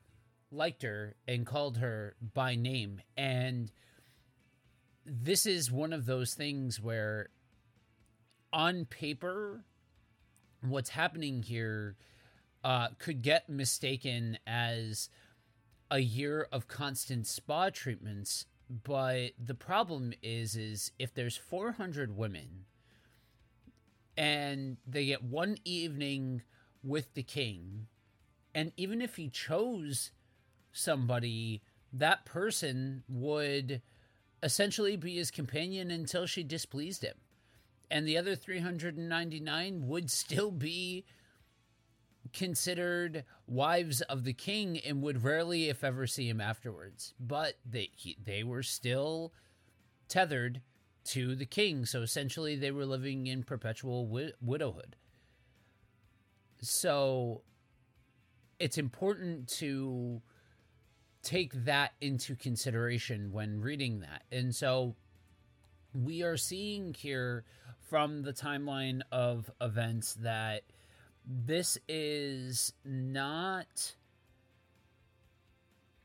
liked 0.55 0.83
her 0.83 1.17
and 1.27 1.47
called 1.47 1.79
her 1.79 2.17
by 2.35 2.55
name. 2.55 3.01
And 3.17 3.71
this 5.05 5.47
is 5.47 5.71
one 5.71 5.93
of 5.93 6.07
those 6.07 6.35
things 6.35 6.81
where, 6.81 7.29
on 8.53 8.85
paper, 8.85 9.65
what's 10.63 10.91
happening 10.91 11.43
here 11.43 11.97
uh, 12.63 12.89
could 12.99 13.23
get 13.23 13.49
mistaken 13.49 14.39
as 14.47 15.11
a 15.91 15.99
year 15.99 16.49
of 16.51 16.69
constant 16.69 17.27
spa 17.27 17.71
treatments. 17.71 18.47
But 18.71 19.33
the 19.39 19.55
problem 19.55 20.15
is, 20.23 20.57
is 20.57 20.91
if 20.99 21.13
there's 21.13 21.37
400 21.37 22.17
women 22.17 22.65
and 24.17 24.79
they 24.87 25.07
get 25.07 25.23
one 25.23 25.59
evening 25.65 26.43
with 26.83 27.13
the 27.15 27.23
king, 27.23 27.87
and 28.55 28.73
even 28.77 29.03
if 29.03 29.17
he 29.17 29.29
chose 29.29 30.13
somebody, 30.75 31.63
that 31.93 32.27
person 32.27 33.03
would 33.09 33.81
essentially 34.43 34.97
be 34.97 35.17
his 35.17 35.31
companion 35.31 35.91
until 35.91 36.27
she 36.27 36.43
displeased 36.43 37.03
him. 37.03 37.17
And 37.91 38.07
the 38.07 38.19
other 38.19 38.35
399 38.35 39.87
would 39.87 40.11
still 40.11 40.51
be 40.51 41.07
considered 42.33 43.25
wives 43.47 44.01
of 44.03 44.25
the 44.25 44.33
king 44.33 44.79
and 44.79 45.01
would 45.03 45.23
rarely, 45.23 45.69
if 45.69 45.85
ever, 45.85 46.07
see 46.07 46.29
him 46.29 46.41
afterwards. 46.41 47.15
But 47.21 47.55
they, 47.65 47.91
he, 47.95 48.17
they 48.23 48.43
were 48.43 48.63
still 48.63 49.33
tethered 50.09 50.61
to 51.05 51.35
the 51.37 51.47
king. 51.47 51.87
So 51.87 52.03
essentially, 52.03 52.57
they 52.57 52.71
were 52.71 52.87
living 52.87 53.27
in 53.27 53.45
perpetual 53.45 54.05
wi- 54.07 54.33
widowhood. 54.43 54.97
So 56.61 57.43
it's 58.59 58.79
important 58.79 59.49
to 59.59 60.23
take 61.25 61.65
that 61.65 61.93
into 62.01 62.37
consideration 62.37 63.33
when 63.33 63.61
reading 63.61 64.01
that. 64.01 64.23
And 64.31 64.55
so 64.55 64.95
we 65.93 66.23
are 66.23 66.37
seeing 66.37 66.95
here 66.95 67.45
from 67.89 68.23
the 68.23 68.33
timeline 68.33 69.01
of 69.11 69.51
events 69.61 70.15
that 70.15 70.63
this 71.27 71.79
is 71.89 72.73
not 72.85 73.95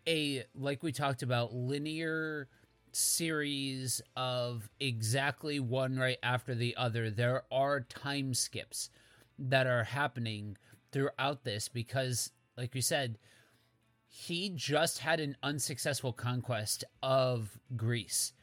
a 0.07 0.43
like 0.55 0.81
we 0.81 0.91
talked 0.91 1.23
about 1.23 1.53
linear 1.53 2.47
series 2.91 4.01
of 4.15 4.69
exactly 4.79 5.59
one 5.59 5.97
right 5.97 6.17
after 6.23 6.55
the 6.55 6.75
other 6.75 7.09
there 7.11 7.43
are 7.51 7.81
time 7.81 8.33
skips 8.33 8.89
that 9.37 9.67
are 9.67 9.83
happening 9.83 10.57
throughout 10.91 11.43
this 11.43 11.67
because 11.67 12.31
like 12.57 12.73
we 12.73 12.81
said 12.81 13.17
he 14.11 14.49
just 14.49 14.99
had 14.99 15.19
an 15.19 15.37
unsuccessful 15.43 16.11
conquest 16.11 16.83
of 17.03 17.59
Greece. 17.75 18.33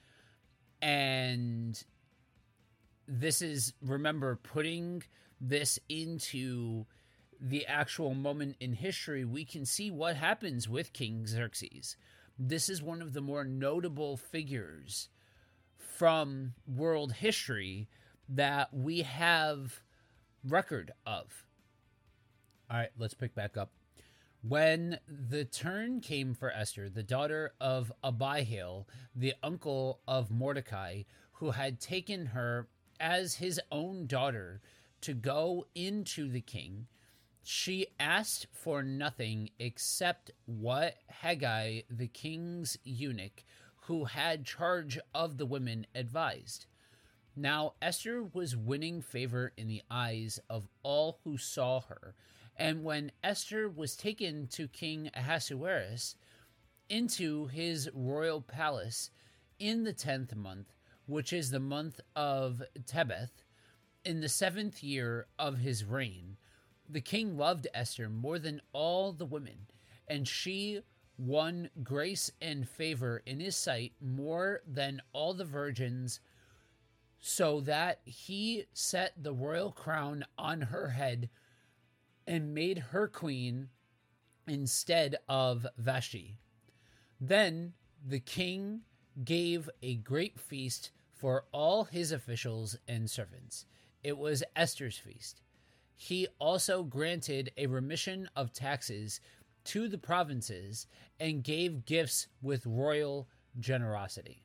And 0.81 1.83
this 3.09 3.42
is, 3.42 3.72
remember, 3.83 4.37
putting 4.37 5.02
this 5.40 5.81
into 5.88 6.87
the 7.40 7.66
actual 7.66 8.14
moment 8.14 8.57
in 8.61 8.72
history, 8.74 9.24
we 9.24 9.44
can 9.44 9.66
see 9.66 9.90
what 9.90 10.14
happens 10.14 10.68
with 10.68 10.92
King 10.92 11.26
Xerxes. 11.26 11.96
This 12.38 12.68
is 12.68 12.81
one 12.81 13.02
of 13.02 13.12
the 13.12 13.20
more 13.20 13.44
notable 13.44 14.16
figures 14.16 15.09
from 15.76 16.55
world 16.66 17.12
history 17.12 17.88
that 18.29 18.72
we 18.72 19.02
have 19.02 19.83
record 20.44 20.92
of. 21.05 21.44
All 22.70 22.76
right, 22.76 22.90
let's 22.96 23.14
pick 23.14 23.35
back 23.35 23.57
up. 23.57 23.70
When 24.48 25.00
the 25.09 25.44
turn 25.44 26.00
came 26.00 26.32
for 26.32 26.52
Esther, 26.52 26.88
the 26.88 27.02
daughter 27.02 27.54
of 27.61 27.92
Abihail, 28.04 28.87
the 29.12 29.35
uncle 29.42 30.02
of 30.06 30.30
Mordecai, 30.30 31.02
who 31.32 31.50
had 31.50 31.80
taken 31.80 32.26
her 32.26 32.68
as 33.00 33.37
his 33.37 33.61
own 33.72 34.06
daughter 34.06 34.61
to 35.00 35.14
go 35.14 35.66
into 35.74 36.28
the 36.28 36.40
king, 36.40 36.87
she 37.42 37.88
asked 37.98 38.46
for 38.52 38.85
nothing 38.85 39.50
except 39.59 40.30
what 40.44 40.94
Hegai, 41.24 41.85
the 41.90 42.09
king's 42.09 42.78
eunuch, 42.85 43.42
who 43.87 44.04
had 44.04 44.46
charge 44.46 44.96
of 45.12 45.38
the 45.38 45.46
women, 45.46 45.88
advised. 45.92 46.66
Now 47.35 47.74
Esther 47.82 48.22
was 48.22 48.56
winning 48.56 49.02
favor 49.02 49.52
in 49.56 49.66
the 49.66 49.82
eyes 49.90 50.38
of 50.48 50.68
all 50.85 51.18
who 51.24 51.37
saw 51.37 51.80
her 51.80 52.14
and 52.56 52.82
when 52.82 53.12
Esther 53.22 53.68
was 53.68 53.96
taken 53.96 54.46
to 54.48 54.68
King 54.68 55.10
Ahasuerus 55.14 56.16
into 56.88 57.46
his 57.46 57.90
royal 57.92 58.40
palace 58.40 59.10
in 59.58 59.84
the 59.84 59.92
tenth 59.92 60.34
month, 60.34 60.72
which 61.06 61.32
is 61.32 61.50
the 61.50 61.60
month 61.60 62.00
of 62.14 62.62
Tebeth, 62.86 63.44
in 64.04 64.20
the 64.20 64.28
seventh 64.28 64.82
year 64.82 65.26
of 65.38 65.58
his 65.58 65.84
reign, 65.84 66.36
the 66.88 67.00
king 67.00 67.36
loved 67.36 67.66
Esther 67.74 68.08
more 68.08 68.38
than 68.38 68.60
all 68.72 69.12
the 69.12 69.26
women, 69.26 69.66
and 70.06 70.28
she 70.28 70.80
won 71.18 71.68
grace 71.82 72.30
and 72.40 72.68
favor 72.68 73.22
in 73.26 73.40
his 73.40 73.56
sight 73.56 73.92
more 74.00 74.60
than 74.66 75.02
all 75.12 75.34
the 75.34 75.44
virgins, 75.44 76.20
so 77.18 77.60
that 77.60 78.00
he 78.04 78.64
set 78.72 79.12
the 79.20 79.32
royal 79.32 79.72
crown 79.72 80.24
on 80.38 80.60
her 80.60 80.90
head 80.90 81.28
and 82.26 82.54
made 82.54 82.78
her 82.78 83.08
queen 83.08 83.68
instead 84.46 85.16
of 85.28 85.66
Vashti. 85.78 86.38
Then 87.20 87.72
the 88.06 88.20
king 88.20 88.82
gave 89.24 89.70
a 89.82 89.96
great 89.96 90.38
feast 90.38 90.90
for 91.12 91.44
all 91.52 91.84
his 91.84 92.12
officials 92.12 92.76
and 92.86 93.10
servants. 93.10 93.64
It 94.04 94.18
was 94.18 94.44
Esther's 94.54 94.98
feast. 94.98 95.40
He 95.96 96.28
also 96.38 96.82
granted 96.82 97.52
a 97.56 97.66
remission 97.66 98.28
of 98.36 98.52
taxes 98.52 99.20
to 99.64 99.88
the 99.88 99.98
provinces 99.98 100.86
and 101.18 101.42
gave 101.42 101.86
gifts 101.86 102.28
with 102.42 102.66
royal 102.66 103.28
generosity. 103.58 104.42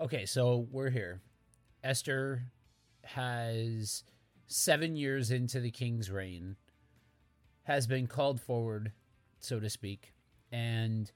Okay, 0.00 0.26
so 0.26 0.66
we're 0.70 0.90
here. 0.90 1.20
Esther 1.84 2.42
has 3.04 4.02
seven 4.50 4.96
years 4.96 5.30
into 5.30 5.60
the 5.60 5.70
king's 5.70 6.10
reign, 6.10 6.56
has 7.62 7.86
been 7.86 8.08
called 8.08 8.40
forward, 8.40 8.92
so 9.38 9.60
to 9.60 9.70
speak. 9.70 10.12
And 10.50 11.10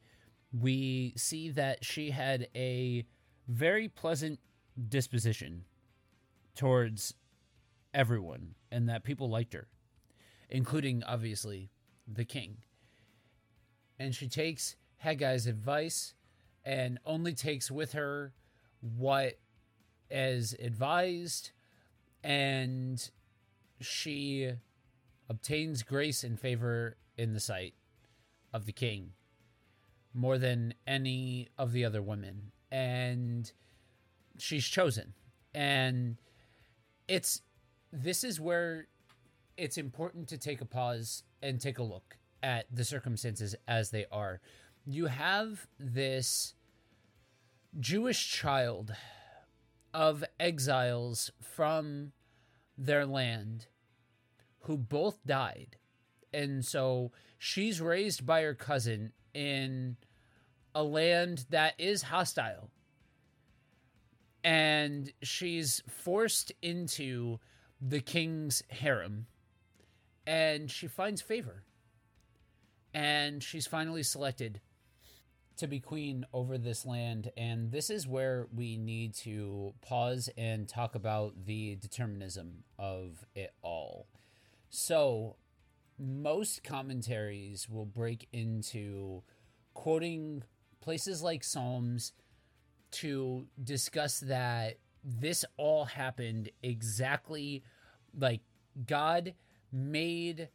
we 0.52 1.14
see 1.16 1.50
that 1.50 1.84
she 1.84 2.10
had 2.10 2.46
a 2.54 3.04
very 3.48 3.88
pleasant 3.88 4.38
disposition 4.88 5.64
towards 6.54 7.14
everyone 7.92 8.54
and 8.70 8.88
that 8.88 9.02
people 9.02 9.28
liked 9.28 9.52
her, 9.52 9.66
including, 10.48 11.02
obviously, 11.02 11.70
the 12.06 12.24
king. 12.24 12.58
And 13.98 14.14
she 14.14 14.28
takes 14.28 14.76
Hegai's 15.04 15.48
advice 15.48 16.14
and 16.64 17.00
only 17.04 17.34
takes 17.34 17.68
with 17.68 17.92
her 17.92 18.32
what 18.80 19.40
is 20.08 20.54
advised 20.62 21.50
and 22.22 23.10
she 23.80 24.52
obtains 25.28 25.82
grace 25.82 26.24
and 26.24 26.38
favor 26.38 26.96
in 27.16 27.32
the 27.32 27.40
sight 27.40 27.74
of 28.52 28.66
the 28.66 28.72
king 28.72 29.12
more 30.12 30.38
than 30.38 30.74
any 30.86 31.48
of 31.58 31.72
the 31.72 31.84
other 31.84 32.00
women. 32.00 32.52
And 32.70 33.50
she's 34.38 34.64
chosen. 34.64 35.14
And 35.54 36.16
it's 37.08 37.42
this 37.92 38.24
is 38.24 38.40
where 38.40 38.86
it's 39.56 39.78
important 39.78 40.28
to 40.28 40.38
take 40.38 40.60
a 40.60 40.64
pause 40.64 41.22
and 41.42 41.60
take 41.60 41.78
a 41.78 41.82
look 41.82 42.16
at 42.42 42.66
the 42.72 42.84
circumstances 42.84 43.54
as 43.68 43.90
they 43.90 44.06
are. 44.10 44.40
You 44.86 45.06
have 45.06 45.66
this 45.78 46.54
jewish 47.80 48.30
child 48.30 48.94
of 49.92 50.24
exiles 50.40 51.30
from 51.40 52.12
their 52.76 53.06
land 53.06 53.66
who 54.60 54.76
both 54.76 55.24
died. 55.26 55.76
And 56.32 56.64
so 56.64 57.12
she's 57.38 57.80
raised 57.80 58.24
by 58.26 58.42
her 58.42 58.54
cousin 58.54 59.12
in 59.34 59.96
a 60.74 60.82
land 60.82 61.46
that 61.50 61.74
is 61.78 62.02
hostile. 62.02 62.70
and 64.42 65.12
she's 65.22 65.82
forced 65.88 66.52
into 66.60 67.38
the 67.80 68.00
king's 68.00 68.62
harem 68.68 69.26
and 70.26 70.70
she 70.70 70.86
finds 70.86 71.22
favor 71.22 71.62
and 72.92 73.42
she's 73.42 73.66
finally 73.66 74.02
selected 74.02 74.60
to 75.56 75.66
be 75.66 75.80
queen 75.80 76.26
over 76.32 76.58
this 76.58 76.84
land 76.84 77.30
and 77.36 77.70
this 77.70 77.90
is 77.90 78.06
where 78.06 78.46
we 78.54 78.76
need 78.76 79.14
to 79.14 79.72
pause 79.80 80.28
and 80.36 80.68
talk 80.68 80.94
about 80.94 81.46
the 81.46 81.76
determinism 81.76 82.64
of 82.78 83.24
it 83.34 83.54
all 83.62 84.06
so 84.68 85.36
most 85.98 86.64
commentaries 86.64 87.68
will 87.68 87.86
break 87.86 88.28
into 88.32 89.22
quoting 89.74 90.42
places 90.80 91.22
like 91.22 91.44
psalms 91.44 92.12
to 92.90 93.46
discuss 93.62 94.20
that 94.20 94.78
this 95.04 95.44
all 95.56 95.84
happened 95.84 96.50
exactly 96.62 97.62
like 98.18 98.40
God 98.86 99.34
made 99.72 100.48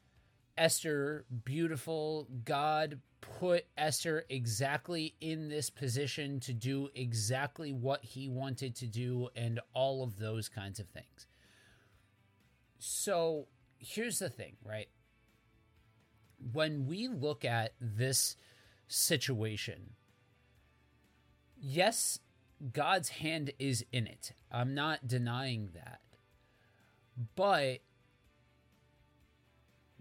Esther 0.57 1.25
beautiful. 1.45 2.27
God 2.43 2.99
put 3.21 3.65
Esther 3.77 4.25
exactly 4.29 5.15
in 5.21 5.49
this 5.49 5.69
position 5.69 6.39
to 6.41 6.53
do 6.53 6.89
exactly 6.95 7.71
what 7.71 8.03
he 8.03 8.29
wanted 8.29 8.75
to 8.75 8.87
do 8.87 9.29
and 9.35 9.59
all 9.73 10.03
of 10.03 10.17
those 10.17 10.49
kinds 10.49 10.79
of 10.79 10.87
things. 10.87 11.27
So 12.77 13.47
here's 13.77 14.19
the 14.19 14.29
thing, 14.29 14.55
right? 14.63 14.87
When 16.53 16.85
we 16.85 17.07
look 17.07 17.43
at 17.43 17.73
this 17.79 18.35
situation, 18.87 19.91
yes, 21.57 22.19
God's 22.73 23.09
hand 23.09 23.51
is 23.59 23.85
in 23.91 24.07
it. 24.07 24.33
I'm 24.51 24.73
not 24.73 25.07
denying 25.07 25.69
that. 25.73 26.01
But 27.35 27.79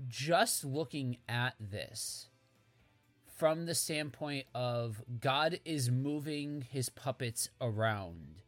just 0.06 0.64
looking 0.64 1.16
at 1.28 1.54
this 1.58 2.28
from 3.38 3.66
the 3.66 3.74
standpoint 3.74 4.46
of 4.52 5.00
God 5.20 5.60
is 5.64 5.92
moving 5.92 6.66
his 6.68 6.88
puppets 6.88 7.50
around 7.60 8.42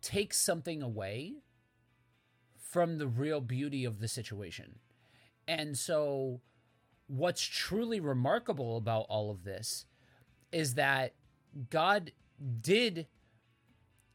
takes 0.00 0.38
something 0.38 0.82
away 0.82 1.34
from 2.56 2.98
the 2.98 3.08
real 3.08 3.40
beauty 3.40 3.84
of 3.84 3.98
the 3.98 4.06
situation. 4.06 4.78
And 5.48 5.76
so, 5.76 6.42
what's 7.08 7.42
truly 7.42 7.98
remarkable 7.98 8.76
about 8.76 9.06
all 9.08 9.30
of 9.32 9.42
this 9.42 9.86
is 10.52 10.74
that 10.74 11.14
God 11.70 12.12
did 12.60 13.08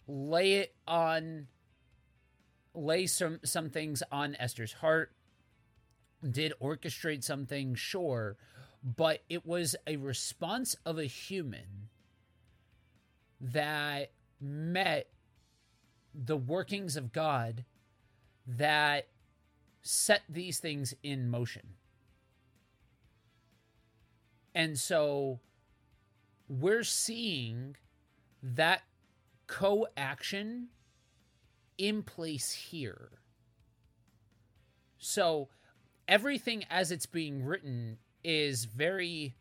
lay 0.07 0.53
it 0.53 0.75
on 0.87 1.47
lay 2.73 3.05
some 3.05 3.39
some 3.43 3.69
things 3.69 4.01
on 4.11 4.35
Esther's 4.39 4.73
heart 4.73 5.11
did 6.27 6.53
orchestrate 6.61 7.23
something 7.23 7.75
sure 7.75 8.37
but 8.83 9.23
it 9.29 9.45
was 9.45 9.75
a 9.85 9.97
response 9.97 10.75
of 10.85 10.97
a 10.97 11.05
human 11.05 11.89
that 13.41 14.11
met 14.39 15.07
the 16.13 16.37
workings 16.37 16.95
of 16.95 17.11
God 17.11 17.65
that 18.47 19.07
set 19.81 20.21
these 20.29 20.59
things 20.59 20.93
in 21.03 21.29
motion. 21.29 21.75
And 24.55 24.77
so 24.77 25.39
we're 26.47 26.83
seeing 26.83 27.75
that 28.41 28.81
co 29.47 29.87
action 29.95 30.69
in 31.77 32.03
place 32.03 32.51
here. 32.51 33.11
So 34.97 35.49
everything 36.07 36.65
as 36.69 36.91
it's 36.91 37.05
being 37.05 37.43
written 37.43 37.99
is 38.23 38.65
very 38.65 39.35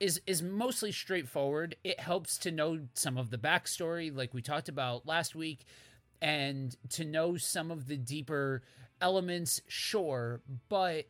is 0.00 0.20
is 0.26 0.42
mostly 0.42 0.92
straightforward. 0.92 1.76
It 1.84 2.00
helps 2.00 2.38
to 2.38 2.50
know 2.50 2.80
some 2.94 3.16
of 3.16 3.30
the 3.30 3.38
backstory, 3.38 4.14
like 4.14 4.34
we 4.34 4.42
talked 4.42 4.68
about 4.68 5.06
last 5.06 5.34
week, 5.34 5.64
and 6.20 6.76
to 6.90 7.04
know 7.04 7.36
some 7.36 7.70
of 7.70 7.86
the 7.86 7.96
deeper 7.96 8.62
elements, 9.00 9.60
sure, 9.68 10.40
but 10.68 11.06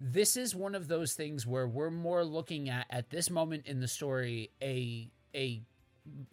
this 0.00 0.36
is 0.36 0.54
one 0.54 0.74
of 0.74 0.88
those 0.88 1.14
things 1.14 1.46
where 1.46 1.66
we're 1.66 1.90
more 1.90 2.24
looking 2.24 2.68
at 2.68 2.86
at 2.90 3.10
this 3.10 3.30
moment 3.30 3.66
in 3.66 3.80
the 3.80 3.88
story 3.88 4.50
a 4.62 5.10
a 5.34 5.62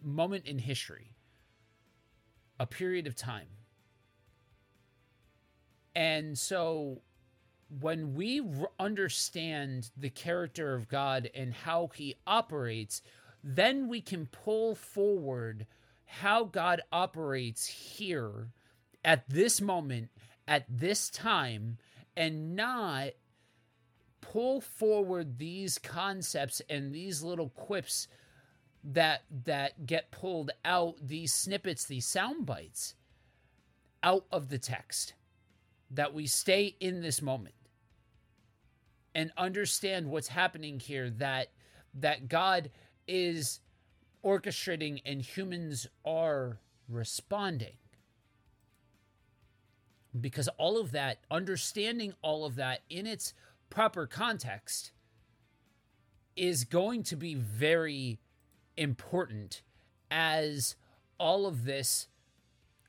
moment 0.02 0.46
in 0.46 0.58
history, 0.58 1.16
a 2.58 2.66
period 2.66 3.06
of 3.06 3.16
time. 3.16 3.48
And 5.94 6.36
so 6.36 7.00
when 7.68 8.14
we 8.14 8.40
r- 8.40 8.70
understand 8.78 9.90
the 9.96 10.10
character 10.10 10.74
of 10.74 10.88
God 10.88 11.30
and 11.34 11.52
how 11.52 11.90
he 11.94 12.16
operates, 12.26 13.02
then 13.42 13.88
we 13.88 14.00
can 14.00 14.26
pull 14.26 14.74
forward 14.74 15.66
how 16.04 16.44
God 16.44 16.80
operates 16.92 17.66
here 17.66 18.48
at 19.04 19.28
this 19.28 19.60
moment, 19.60 20.10
at 20.46 20.64
this 20.68 21.10
time, 21.10 21.78
and 22.16 22.56
not 22.56 23.10
pull 24.20 24.60
forward 24.60 25.38
these 25.38 25.78
concepts 25.78 26.60
and 26.68 26.92
these 26.92 27.22
little 27.22 27.50
quips 27.50 28.08
that 28.82 29.22
that 29.44 29.86
get 29.86 30.10
pulled 30.10 30.50
out 30.64 30.94
these 31.02 31.32
snippets 31.32 31.84
these 31.86 32.06
sound 32.06 32.46
bites 32.46 32.94
out 34.02 34.24
of 34.30 34.48
the 34.48 34.58
text 34.58 35.14
that 35.90 36.14
we 36.14 36.26
stay 36.26 36.76
in 36.80 37.00
this 37.00 37.22
moment 37.22 37.54
and 39.14 39.30
understand 39.36 40.10
what's 40.10 40.28
happening 40.28 40.78
here 40.80 41.10
that 41.10 41.48
that 41.94 42.28
God 42.28 42.70
is 43.08 43.60
orchestrating 44.24 45.00
and 45.06 45.22
humans 45.22 45.86
are 46.04 46.58
responding. 46.88 47.76
Because 50.18 50.48
all 50.58 50.78
of 50.78 50.92
that 50.92 51.18
understanding 51.30 52.14
all 52.22 52.44
of 52.44 52.56
that 52.56 52.80
in 52.90 53.06
its 53.06 53.32
proper 53.70 54.06
context 54.06 54.92
is 56.36 56.64
going 56.64 57.02
to 57.04 57.16
be 57.16 57.34
very 57.34 58.18
important 58.76 59.62
as 60.10 60.76
all 61.18 61.46
of 61.46 61.64
this 61.64 62.08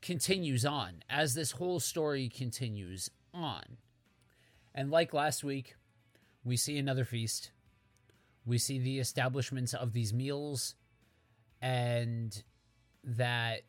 continues 0.00 0.64
on, 0.64 1.02
as 1.08 1.34
this 1.34 1.52
whole 1.52 1.80
story 1.80 2.28
continues 2.28 3.10
on. 3.34 3.62
And 4.74 4.90
like 4.90 5.12
last 5.12 5.42
week, 5.42 5.74
we 6.44 6.56
see 6.56 6.78
another 6.78 7.04
feast. 7.04 7.50
We 8.46 8.58
see 8.58 8.78
the 8.78 8.98
establishments 8.98 9.74
of 9.74 9.92
these 9.92 10.14
meals 10.14 10.74
and 11.60 12.42
that 13.04 13.62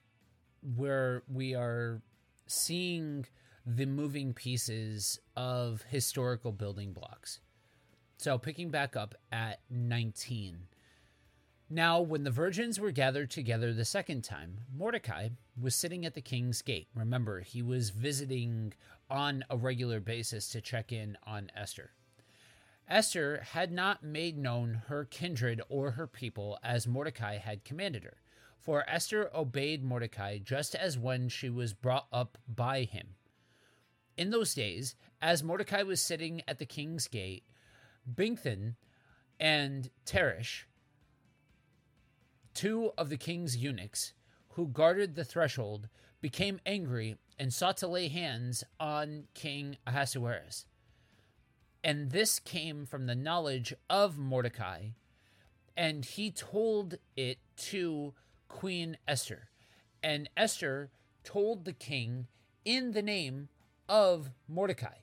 where 0.75 1.23
we 1.27 1.55
are 1.55 2.01
seeing 2.47 3.25
the 3.65 3.85
moving 3.85 4.33
pieces 4.33 5.19
of 5.35 5.83
historical 5.89 6.51
building 6.51 6.93
blocks. 6.93 7.39
So, 8.17 8.37
picking 8.37 8.69
back 8.69 8.95
up 8.95 9.15
at 9.31 9.61
19. 9.69 10.57
Now, 11.71 12.01
when 12.01 12.23
the 12.23 12.31
virgins 12.31 12.79
were 12.79 12.89
gathered 12.89 13.29
together 13.29 13.73
the 13.73 13.85
second 13.85 14.23
time, 14.23 14.61
Mordecai 14.75 15.29
was 15.59 15.75
sitting 15.75 16.03
at 16.03 16.15
the 16.15 16.21
king's 16.21 16.63
gate. 16.63 16.87
Remember, 16.95 17.41
he 17.41 17.61
was 17.61 17.91
visiting 17.91 18.73
on 19.07 19.45
a 19.51 19.57
regular 19.57 19.99
basis 19.99 20.49
to 20.49 20.61
check 20.61 20.91
in 20.91 21.15
on 21.27 21.51
Esther. 21.55 21.91
Esther 22.87 23.41
had 23.51 23.71
not 23.71 24.01
made 24.01 24.35
known 24.35 24.81
her 24.87 25.05
kindred 25.05 25.61
or 25.69 25.91
her 25.91 26.07
people 26.07 26.57
as 26.63 26.87
Mordecai 26.87 27.37
had 27.37 27.63
commanded 27.63 28.03
her, 28.03 28.17
for 28.57 28.83
Esther 28.89 29.29
obeyed 29.35 29.83
Mordecai 29.83 30.39
just 30.39 30.73
as 30.73 30.97
when 30.97 31.29
she 31.29 31.51
was 31.51 31.75
brought 31.75 32.07
up 32.11 32.39
by 32.47 32.81
him. 32.81 33.09
In 34.17 34.31
those 34.31 34.55
days, 34.55 34.95
as 35.21 35.43
Mordecai 35.43 35.83
was 35.83 36.01
sitting 36.01 36.41
at 36.47 36.57
the 36.57 36.65
king's 36.65 37.07
gate, 37.07 37.43
Bigthan 38.11 38.73
and 39.39 39.91
Teresh, 40.03 40.63
two 42.59 42.91
of 42.97 43.07
the 43.07 43.15
king's 43.15 43.55
eunuchs 43.55 44.11
who 44.55 44.67
guarded 44.67 45.15
the 45.15 45.23
threshold, 45.23 45.87
became 46.19 46.59
angry 46.65 47.15
and 47.39 47.53
sought 47.53 47.77
to 47.77 47.87
lay 47.87 48.09
hands 48.09 48.65
on 48.81 49.23
King 49.33 49.77
Ahasuerus. 49.87 50.65
And 51.85 52.11
this 52.11 52.37
came 52.37 52.85
from 52.85 53.05
the 53.05 53.15
knowledge 53.15 53.73
of 53.89 54.17
Mordecai, 54.17 54.87
and 55.77 56.03
he 56.03 56.31
told 56.31 56.95
it 57.15 57.37
to 57.69 58.13
Queen 58.49 58.97
Esther. 59.07 59.47
And 60.03 60.29
Esther 60.35 60.91
told 61.23 61.63
the 61.63 61.71
king 61.71 62.27
in 62.65 62.91
the 62.91 63.01
name 63.01 63.47
of 63.87 64.31
Mordecai. 64.49 64.97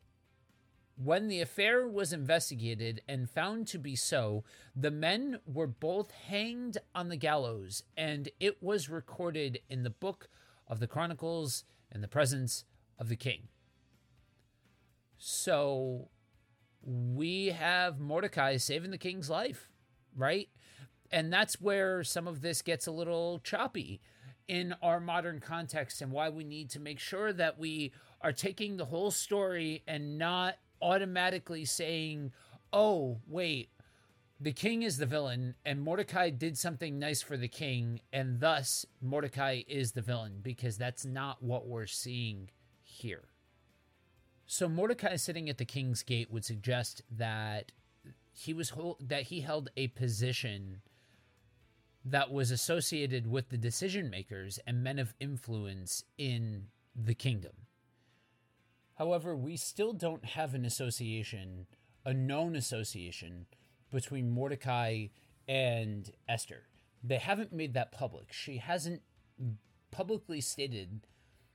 When 0.97 1.29
the 1.29 1.43
affair 1.43 1.87
was 1.87 2.15
investigated 2.15 3.03
and 3.07 3.29
found 3.29 3.67
to 3.69 3.79
be 3.79 3.97
so, 3.97 4.45
the 4.75 4.91
men 4.91 5.41
were 5.47 5.67
both 5.67 6.11
hanged 6.11 6.79
on 6.95 7.11
the 7.11 7.19
gallows, 7.19 7.83
and 7.99 8.31
it 8.41 8.63
was 8.63 8.89
recorded 8.89 9.61
in 9.69 9.83
the 9.83 9.91
book 9.91 10.31
of 10.67 10.81
the 10.81 10.87
Chronicles 10.87 11.65
in 11.95 12.01
the 12.01 12.09
presence 12.09 12.65
of 12.99 13.11
the 13.11 13.17
king. 13.17 13.49
So 15.19 16.09
we 16.83 17.49
have 17.49 18.01
Mordecai 18.01 18.57
saving 18.57 18.91
the 18.91 18.99
king's 18.99 19.29
life, 19.29 19.71
right? 20.17 20.49
And 21.11 21.31
that's 21.31 21.61
where 21.61 22.05
some 22.05 22.27
of 22.27 22.41
this 22.41 22.63
gets 22.63 22.87
a 22.87 22.93
little 22.93 23.39
choppy 23.41 24.01
in 24.49 24.75
our 24.81 25.01
modern 25.01 25.41
context 25.41 26.01
and 26.01 26.11
why 26.11 26.31
we 26.31 26.45
need 26.45 26.71
to 26.71 26.81
make 26.81 27.01
sure 27.01 27.33
that 27.35 27.59
we 27.59 27.93
are 28.23 28.33
taking 28.33 28.77
the 28.77 28.87
whole 28.87 29.11
story 29.11 29.83
and 29.87 30.17
not 30.19 30.55
automatically 30.81 31.65
saying, 31.65 32.33
oh, 32.73 33.19
wait, 33.27 33.71
the 34.41 34.53
king 34.53 34.83
is 34.83 34.99
the 34.99 35.07
villain 35.07 35.55
and 35.65 35.81
Mordecai 35.81 36.31
did 36.31 36.59
something 36.59 36.99
nice 36.99 37.23
for 37.23 37.37
the 37.37 37.49
king, 37.49 38.01
and 38.13 38.41
thus 38.41 38.85
Mordecai 39.01 39.63
is 39.67 39.93
the 39.93 40.03
villain, 40.03 40.41
because 40.43 40.77
that's 40.77 41.05
not 41.05 41.43
what 41.43 41.67
we're 41.67 41.87
seeing 41.87 42.51
here. 42.83 43.29
So 44.47 44.69
Mordecai 44.69 45.17
sitting 45.17 45.49
at 45.49 45.59
the 45.59 45.65
king's 45.65 46.03
gate 46.03 46.31
would 46.31 46.45
suggest 46.45 47.03
that 47.11 47.73
he 48.33 48.53
was 48.53 48.73
that 49.01 49.23
he 49.23 49.41
held 49.41 49.71
a 49.77 49.89
position 49.89 50.83
that 52.05 52.31
was 52.31 52.53
associated 52.53 53.27
with 53.27 53.49
the 53.49 53.57
decision 53.57 54.09
makers 54.09 54.61
and 54.67 54.85
men 54.85 54.99
of 54.99 55.15
influence 55.19 56.05
in 56.17 56.67
the 56.95 57.15
kingdom. 57.15 57.66
However, 58.97 59.37
we 59.37 59.57
still 59.57 59.93
don't 59.93 60.25
have 60.25 60.55
an 60.55 60.65
association, 60.65 61.67
a 62.05 62.15
known 62.15 62.57
association 62.57 63.47
between 63.93 64.31
Mordecai 64.31 65.07
and 65.47 66.11
Esther. 66.29 66.65
They 67.05 67.19
haven't 67.19 67.53
made 67.53 67.75
that 67.75 67.93
public. 67.93 68.33
She 68.33 68.57
hasn't 68.57 69.03
publicly 69.91 70.41
stated 70.41 71.07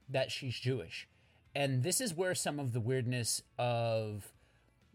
that 0.08 0.32
she's 0.32 0.60
Jewish. 0.60 1.08
And 1.54 1.84
this 1.84 2.00
is 2.00 2.14
where 2.14 2.36
some 2.36 2.60
of 2.60 2.74
the 2.74 2.80
weirdness 2.80 3.42
of 3.58 4.32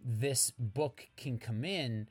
this 0.03 0.53
book 0.59 1.09
can 1.17 1.39
come 1.39 1.65
in 1.65 2.09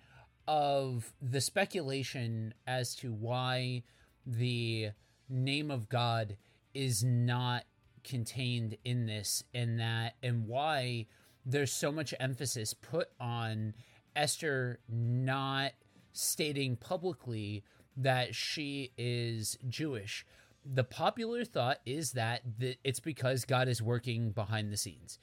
of 0.48 1.14
the 1.22 1.42
speculation 1.42 2.54
as 2.68 2.96
to 2.96 3.12
why 3.12 3.84
the 4.26 4.92
name 5.30 5.72
of 5.72 5.90
God 5.90 6.38
is 6.74 7.04
not 7.04 7.64
contained 8.06 8.78
in 8.86 9.06
this 9.06 9.44
and 9.54 9.80
that 9.80 10.16
and 10.24 10.48
why 10.48 11.08
there's 11.46 11.72
so 11.72 11.92
much 11.92 12.14
emphasis 12.20 12.74
put 12.74 13.10
on 13.20 13.74
Esther 14.16 14.80
not 14.88 15.72
stating 16.14 16.78
publicly 16.78 17.64
that 17.98 18.34
she 18.34 18.92
is 18.98 19.58
Jewish 19.68 20.26
the 20.66 20.84
popular 20.84 21.46
thought 21.46 21.80
is 21.86 22.14
that 22.14 22.42
it's 22.84 23.00
because 23.00 23.46
God 23.46 23.68
is 23.68 23.82
working 23.82 24.32
behind 24.32 24.72
the 24.72 24.78
scenes. 24.78 25.20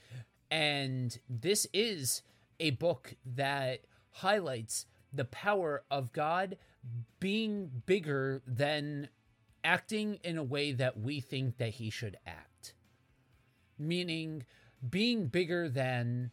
And 0.50 1.18
this 1.28 1.66
is 1.72 2.22
a 2.60 2.70
book 2.70 3.14
that 3.34 3.80
highlights 4.10 4.86
the 5.12 5.24
power 5.24 5.82
of 5.90 6.12
God 6.12 6.56
being 7.18 7.82
bigger 7.86 8.42
than 8.46 9.08
acting 9.64 10.18
in 10.22 10.38
a 10.38 10.44
way 10.44 10.72
that 10.72 11.00
we 11.00 11.20
think 11.20 11.56
that 11.58 11.70
he 11.70 11.90
should 11.90 12.16
act. 12.26 12.51
Meaning 13.86 14.44
being 14.88 15.26
bigger 15.26 15.68
than 15.68 16.30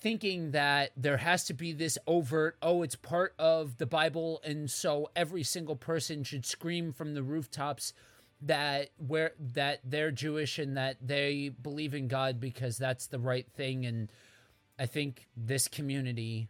thinking 0.00 0.50
that 0.50 0.90
there 0.96 1.18
has 1.18 1.44
to 1.44 1.54
be 1.54 1.72
this 1.72 1.96
overt, 2.06 2.56
oh, 2.60 2.82
it's 2.82 2.96
part 2.96 3.34
of 3.38 3.78
the 3.78 3.86
Bible, 3.86 4.40
and 4.44 4.68
so 4.68 5.08
every 5.14 5.44
single 5.44 5.76
person 5.76 6.24
should 6.24 6.44
scream 6.44 6.92
from 6.92 7.14
the 7.14 7.22
rooftops 7.22 7.92
that 8.40 8.90
where 8.96 9.32
that 9.38 9.78
they're 9.84 10.10
Jewish 10.10 10.58
and 10.58 10.76
that 10.76 10.96
they 11.00 11.50
believe 11.50 11.94
in 11.94 12.08
God 12.08 12.40
because 12.40 12.76
that's 12.76 13.06
the 13.06 13.20
right 13.20 13.46
thing. 13.54 13.86
And 13.86 14.10
I 14.78 14.86
think 14.86 15.28
this 15.36 15.68
community 15.68 16.48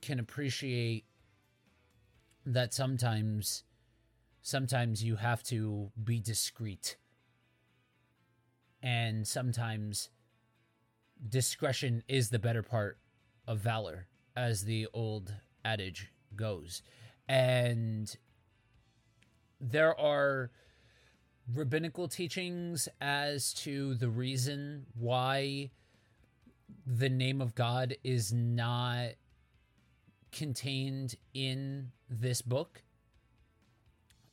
can 0.00 0.18
appreciate 0.18 1.04
that 2.46 2.72
sometimes 2.72 3.64
sometimes 4.40 5.04
you 5.04 5.16
have 5.16 5.42
to 5.42 5.90
be 6.02 6.20
discreet 6.20 6.96
and 8.88 9.28
sometimes 9.28 10.08
discretion 11.28 12.02
is 12.08 12.30
the 12.30 12.38
better 12.38 12.62
part 12.62 12.96
of 13.46 13.58
valor, 13.58 14.06
as 14.34 14.64
the 14.64 14.86
old 14.94 15.34
adage 15.62 16.10
goes. 16.34 16.80
And 17.28 18.16
there 19.60 19.98
are 20.00 20.50
rabbinical 21.54 22.08
teachings 22.08 22.88
as 22.98 23.52
to 23.54 23.92
the 23.92 24.08
reason 24.08 24.86
why 24.98 25.70
the 26.86 27.10
name 27.10 27.42
of 27.42 27.54
God 27.54 27.94
is 28.02 28.32
not 28.32 29.10
contained 30.32 31.14
in 31.34 31.92
this 32.08 32.40
book. 32.40 32.82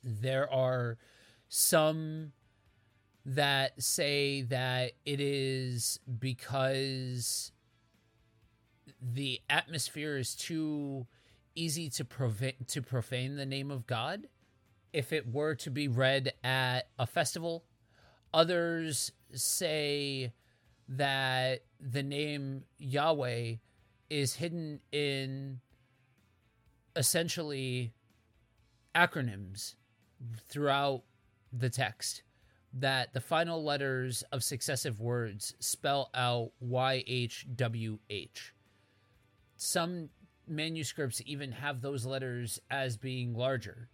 There 0.02 0.50
are 0.50 0.96
some 1.46 2.32
that 3.26 3.82
say 3.82 4.42
that 4.42 4.92
it 5.04 5.20
is 5.20 5.98
because 6.18 7.50
the 9.02 9.40
atmosphere 9.50 10.16
is 10.16 10.36
too 10.36 11.06
easy 11.56 11.90
to 11.90 12.04
profane, 12.04 12.54
to 12.68 12.80
profane 12.80 13.36
the 13.36 13.44
name 13.44 13.72
of 13.72 13.86
God 13.86 14.28
if 14.92 15.12
it 15.12 15.32
were 15.32 15.56
to 15.56 15.70
be 15.70 15.88
read 15.88 16.34
at 16.44 16.88
a 17.00 17.06
festival. 17.06 17.64
Others 18.32 19.10
say 19.32 20.32
that 20.88 21.64
the 21.80 22.04
name 22.04 22.62
Yahweh 22.78 23.54
is 24.08 24.34
hidden 24.34 24.78
in 24.92 25.60
essentially 26.94 27.92
acronyms 28.94 29.74
throughout 30.48 31.02
the 31.52 31.68
text 31.68 32.22
that 32.80 33.14
the 33.14 33.20
final 33.20 33.64
letters 33.64 34.22
of 34.32 34.44
successive 34.44 35.00
words 35.00 35.54
spell 35.58 36.10
out 36.14 36.50
YHWH. 36.62 37.98
Some 39.56 40.10
manuscripts 40.46 41.22
even 41.24 41.52
have 41.52 41.80
those 41.80 42.04
letters 42.04 42.60
as 42.70 42.96
being 42.96 43.34
larger. 43.34 43.88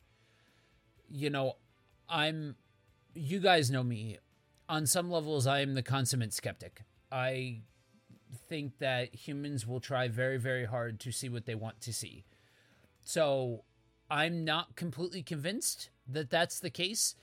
You 1.09 1.31
know, 1.31 1.57
I'm, 2.09 2.57
you 3.15 3.39
guys 3.39 3.71
know 3.71 3.85
me. 3.85 4.19
On 4.69 4.87
some 4.87 5.11
levels, 5.11 5.47
I 5.47 5.61
am 5.61 5.75
the 5.75 5.83
consummate 5.83 6.33
skeptic. 6.33 6.83
I 7.11 7.61
think 8.49 8.79
that 8.79 9.15
humans 9.15 9.67
will 9.67 9.81
try 9.81 10.09
very, 10.09 10.39
very 10.39 10.65
hard 10.65 10.99
to 11.01 11.13
see 11.13 11.29
what 11.29 11.47
they 11.47 11.55
want 11.55 11.81
to 11.83 11.93
see. 11.93 12.25
So 13.03 13.65
I'm 14.11 14.45
not 14.45 14.75
completely 14.77 15.23
convinced 15.23 15.91
that 16.09 16.31
that's 16.31 16.59
the 16.59 16.71
case 16.71 17.15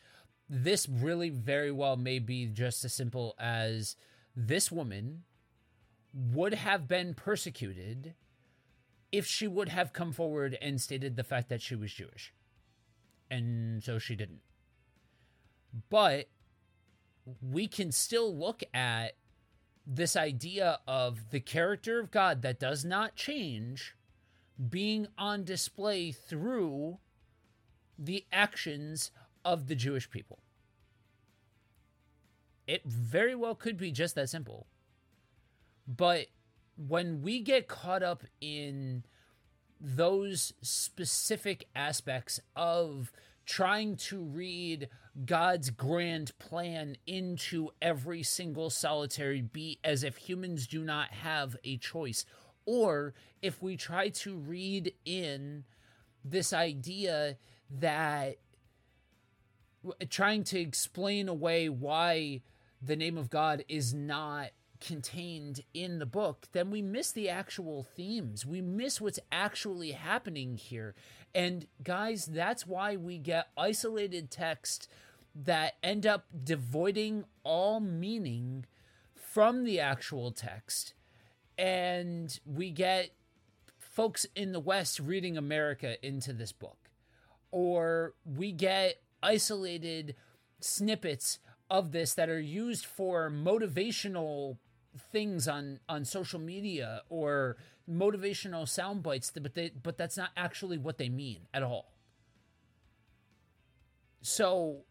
this 0.49 0.89
really 0.89 1.29
very 1.29 1.71
well 1.71 1.95
may 1.95 2.19
be 2.19 2.47
just 2.47 2.83
as 2.83 2.93
simple 2.93 3.35
as 3.39 3.95
this 4.35 4.71
woman 4.71 5.23
would 6.13 6.55
have 6.55 6.88
been 6.88 7.13
persecuted 7.13 8.15
if 9.12 9.25
she 9.25 9.47
would 9.47 9.69
have 9.69 9.93
come 9.93 10.12
forward 10.12 10.57
and 10.62 10.81
stated 10.81 11.15
the 11.15 11.23
fact 11.23 11.49
that 11.49 11.62
she 11.62 11.75
was 11.75 11.93
Jewish. 11.93 12.33
And 13.29 13.83
so 13.83 13.99
she 13.99 14.15
didn't. 14.15 14.41
But 15.89 16.29
we 17.41 17.67
can 17.67 17.91
still 17.91 18.35
look 18.35 18.63
at 18.73 19.13
this 19.85 20.15
idea 20.15 20.79
of 20.88 21.29
the 21.29 21.39
character 21.39 21.99
of 21.99 22.12
God 22.12 22.41
that 22.41 22.59
does 22.59 22.83
not 22.83 23.15
change 23.15 23.95
being 24.69 25.07
on 25.17 25.43
display 25.43 26.12
through 26.12 26.97
the 27.97 28.25
actions 28.31 29.12
of 29.43 29.67
the 29.67 29.75
Jewish 29.75 30.10
people. 30.10 30.39
It 32.67 32.86
very 32.86 33.36
well 33.36 33.56
could 33.56 33.78
be 33.78 33.91
just 33.91 34.15
that 34.15 34.30
simple. 34.30 34.67
But 35.88 36.28
when 36.78 37.21
we 37.21 37.41
get 37.41 37.67
caught 37.67 38.04
up 38.04 38.23
in 38.39 39.04
those 39.82 40.54
specific 40.62 41.65
aspects 41.75 42.39
of 42.56 43.12
trying 43.45 43.95
to 43.95 44.19
read 44.21 44.89
God's 45.25 45.71
grand 45.71 46.38
plan 46.38 46.95
into 47.08 47.69
every 47.82 48.21
single 48.21 48.69
solitary 48.69 49.41
beat 49.41 49.80
as 49.84 50.04
if 50.04 50.17
humans 50.17 50.67
do 50.67 50.84
not 50.84 51.10
have 51.10 51.58
a 51.63 51.78
choice. 51.78 52.25
Or 52.65 53.15
if 53.41 53.62
we 53.62 53.75
try 53.75 54.10
to 54.10 54.36
read 54.36 54.93
in 55.04 55.63
this 56.23 56.54
idea 56.54 57.38
that 57.71 58.38
trying 60.09 60.43
to 60.45 60.59
explain 60.59 61.27
away 61.27 61.69
why 61.69 62.41
the 62.81 62.95
name 62.95 63.17
of 63.17 63.29
God 63.29 63.63
is 63.67 63.93
not 63.93 64.49
contained 64.79 65.61
in 65.73 65.99
the 65.99 66.05
book, 66.05 66.47
then 66.51 66.71
we 66.71 66.81
miss 66.81 67.11
the 67.11 67.29
actual 67.29 67.83
themes. 67.83 68.45
We 68.45 68.61
miss 68.61 69.01
what's 69.01 69.19
actually 69.31 69.91
happening 69.91 70.57
here. 70.57 70.95
And 71.35 71.67
guys, 71.83 72.25
that's 72.25 72.65
why 72.65 72.95
we 72.95 73.17
get 73.17 73.49
isolated 73.57 74.31
text 74.31 74.89
that 75.35 75.75
end 75.83 76.05
up 76.05 76.25
devoiding 76.43 77.25
all 77.43 77.79
meaning 77.79 78.65
from 79.13 79.63
the 79.63 79.79
actual 79.79 80.31
text. 80.31 80.93
And 81.57 82.39
we 82.45 82.71
get 82.71 83.11
folks 83.77 84.25
in 84.35 84.53
the 84.53 84.59
West 84.59 84.99
reading 84.99 85.37
America 85.37 86.03
into 86.05 86.33
this 86.33 86.51
book. 86.51 86.89
Or 87.51 88.13
we 88.25 88.51
get 88.51 89.01
isolated 89.21 90.15
snippets 90.60 91.39
of 91.69 91.91
this 91.91 92.13
that 92.13 92.29
are 92.29 92.39
used 92.39 92.86
for 92.86 93.29
motivational 93.29 94.58
things 95.12 95.47
on 95.47 95.79
on 95.88 96.03
social 96.03 96.39
media 96.39 97.03
or 97.10 97.58
motivational 97.89 98.67
sound 98.67 99.03
bites 99.03 99.32
but 99.32 99.53
they 99.53 99.71
but 99.82 99.97
that's 99.97 100.17
not 100.17 100.32
actually 100.36 100.77
what 100.77 100.97
they 100.97 101.10
mean 101.10 101.47
at 101.53 101.63
all. 101.63 101.93
So 104.21 104.84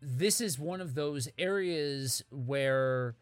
this 0.00 0.40
is 0.40 0.58
one 0.58 0.80
of 0.80 0.94
those 0.94 1.28
areas 1.38 2.22
where 2.30 3.16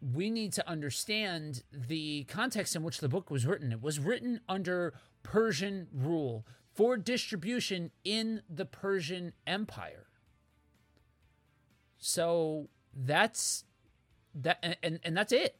we 0.00 0.30
need 0.30 0.52
to 0.52 0.68
understand 0.68 1.64
the 1.72 2.24
context 2.24 2.76
in 2.76 2.82
which 2.82 2.98
the 2.98 3.08
book 3.08 3.30
was 3.30 3.46
written. 3.46 3.72
It 3.72 3.82
was 3.82 3.98
written 3.98 4.40
under 4.48 4.94
persian 5.22 5.88
rule 5.92 6.46
for 6.78 6.96
distribution 6.96 7.90
in 8.04 8.40
the 8.48 8.64
persian 8.64 9.32
empire 9.46 10.06
so 11.98 12.68
that's 12.94 13.64
that 14.34 14.58
and, 14.82 15.00
and, 15.02 15.16
that's 15.16 15.32
it. 15.32 15.56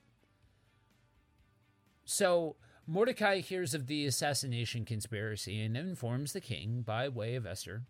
So 2.05 2.57
Mordecai 2.87 3.41
hears 3.41 3.75
of 3.75 3.87
the 3.87 4.07
assassination 4.07 4.85
conspiracy 4.85 5.61
and 5.61 5.77
informs 5.77 6.33
the 6.33 6.41
king 6.41 6.83
by 6.83 7.09
way 7.09 7.35
of 7.35 7.45
Esther 7.45 7.83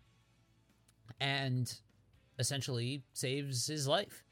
and 1.19 1.73
essentially 2.37 3.03
saves 3.13 3.67
his 3.67 3.87
life. 3.87 4.23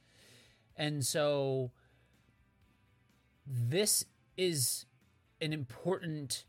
And 0.75 1.05
so 1.05 1.71
this 3.45 4.05
is 4.35 4.85
an 5.39 5.53
important 5.53 6.45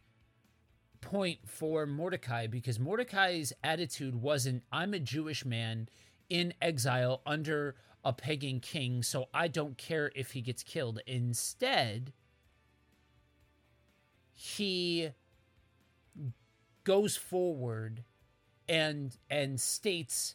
point 1.10 1.38
for 1.46 1.86
Mordecai 1.86 2.46
because 2.46 2.78
Mordecai's 2.78 3.52
attitude 3.64 4.14
wasn't, 4.14 4.62
I'm 4.70 4.92
a 4.92 4.98
Jewish 4.98 5.44
man 5.44 5.88
in 6.28 6.52
exile 6.60 7.22
under 7.24 7.76
a 8.04 8.12
pagan 8.12 8.60
king, 8.60 9.02
so 9.02 9.28
I 9.32 9.48
don't 9.48 9.78
care 9.78 10.12
if 10.14 10.32
he 10.32 10.42
gets 10.42 10.62
killed. 10.62 11.00
Instead, 11.06 12.12
he 14.34 15.10
goes 16.84 17.16
forward 17.16 18.04
and 18.68 19.16
and 19.30 19.58
states 19.58 20.34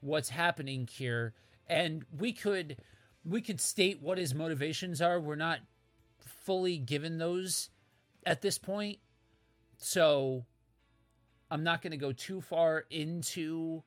what's 0.00 0.30
happening 0.30 0.88
here. 0.90 1.34
And 1.66 2.04
we 2.16 2.32
could 2.32 2.76
we 3.24 3.40
could 3.40 3.60
state 3.60 4.00
what 4.00 4.18
his 4.18 4.34
motivations 4.34 5.02
are. 5.02 5.20
We're 5.20 5.34
not 5.34 5.58
fully 6.44 6.78
given 6.78 7.18
those 7.18 7.70
at 8.24 8.40
this 8.40 8.56
point 8.56 8.98
so 9.82 10.44
i'm 11.50 11.64
not 11.64 11.82
going 11.82 11.90
to 11.90 11.96
go 11.96 12.12
too 12.12 12.40
far 12.40 12.84
into 12.90 13.82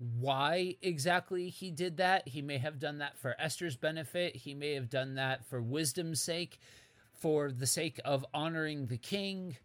why 0.00 0.76
exactly 0.80 1.50
he 1.50 1.70
did 1.70 1.98
that. 1.98 2.26
He 2.26 2.40
may 2.40 2.56
have 2.56 2.78
done 2.78 2.98
that 2.98 3.18
for 3.18 3.36
Esther's 3.38 3.76
benefit. 3.76 4.34
He 4.34 4.54
may 4.54 4.72
have 4.72 4.88
done 4.88 5.14
that 5.16 5.44
for 5.44 5.60
wisdom's 5.60 6.22
sake, 6.22 6.58
for 7.12 7.52
the 7.52 7.66
sake 7.66 8.00
of 8.02 8.24
honoring 8.32 8.86
the 8.86 8.96
king, 8.96 9.58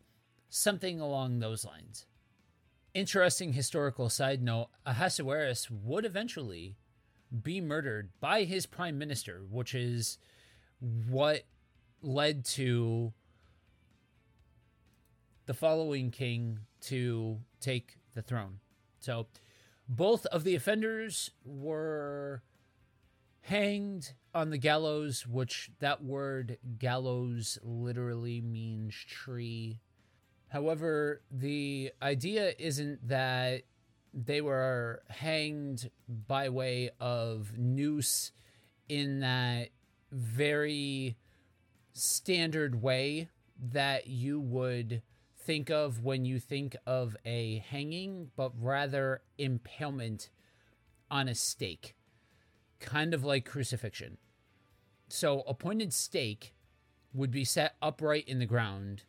something 0.50 1.00
along 1.00 1.40
those 1.40 1.64
lines. 1.64 2.06
Interesting 2.94 3.54
historical 3.54 4.10
side 4.10 4.44
note 4.44 4.68
Ahasuerus 4.86 5.72
would 5.72 6.04
eventually 6.04 6.76
be 7.44 7.62
murdered 7.62 8.10
by 8.20 8.44
his 8.44 8.66
prime 8.66 8.98
minister, 8.98 9.42
which 9.50 9.74
is 9.74 10.18
what 11.10 11.44
led 12.02 12.44
to 12.44 13.14
the 15.46 15.54
following 15.54 16.12
king 16.12 16.60
to 16.82 17.40
take 17.60 17.98
the 18.14 18.22
throne. 18.22 18.60
So, 19.00 19.28
both 19.88 20.26
of 20.28 20.44
the 20.44 20.56
offenders 20.56 21.30
were 21.44 22.42
hanged 23.42 24.14
on 24.34 24.50
the 24.50 24.58
gallows, 24.58 25.28
which 25.28 25.70
that 25.80 26.04
word 26.04 26.58
gallows 26.80 27.60
literally 27.62 28.42
means 28.42 28.96
tree. 28.96 29.80
However, 30.48 31.22
the 31.30 31.92
idea 32.02 32.54
isn't 32.58 33.08
that 33.08 33.64
they 34.14 34.42
were 34.42 35.04
hanged 35.10 35.92
by 36.08 36.50
way 36.50 36.90
of 37.00 37.58
noose 37.58 38.32
in 38.90 39.20
that 39.20 39.70
very 40.12 41.18
standard 41.94 42.82
way 42.82 43.30
that 43.72 44.08
you 44.08 44.40
would 44.40 45.02
think 45.46 45.70
of 45.70 46.04
when 46.04 46.26
you 46.26 46.40
think 46.40 46.76
of 46.86 47.16
a 47.26 47.64
hanging, 47.70 48.32
but 48.36 48.52
rather 48.60 49.22
impalement 49.38 50.30
on 51.12 51.28
a 51.28 51.36
stake, 51.36 51.96
kind 52.80 53.14
of 53.14 53.24
like 53.24 53.46
crucifixion. 53.46 54.18
So, 55.08 55.42
a 55.42 55.54
pointed 55.54 55.94
stake 55.94 56.56
would 57.14 57.32
be 57.32 57.46
set 57.46 57.76
upright 57.82 58.28
in 58.28 58.40
the 58.40 58.46
ground, 58.46 59.04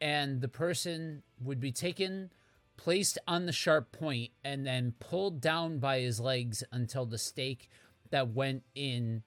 and 0.00 0.40
the 0.40 0.48
person 0.48 1.22
would 1.40 1.60
be 1.60 1.70
taken, 1.70 2.32
placed 2.76 3.18
on 3.28 3.46
the 3.46 3.52
sharp 3.52 3.92
point, 3.92 4.32
and 4.44 4.66
then 4.66 4.94
pulled 4.98 5.40
down 5.40 5.78
by 5.78 6.00
his 6.00 6.18
legs 6.18 6.64
until 6.72 7.06
the 7.06 7.18
stake 7.18 7.70
that 8.10 8.28
went 8.28 8.64
in 8.74 9.22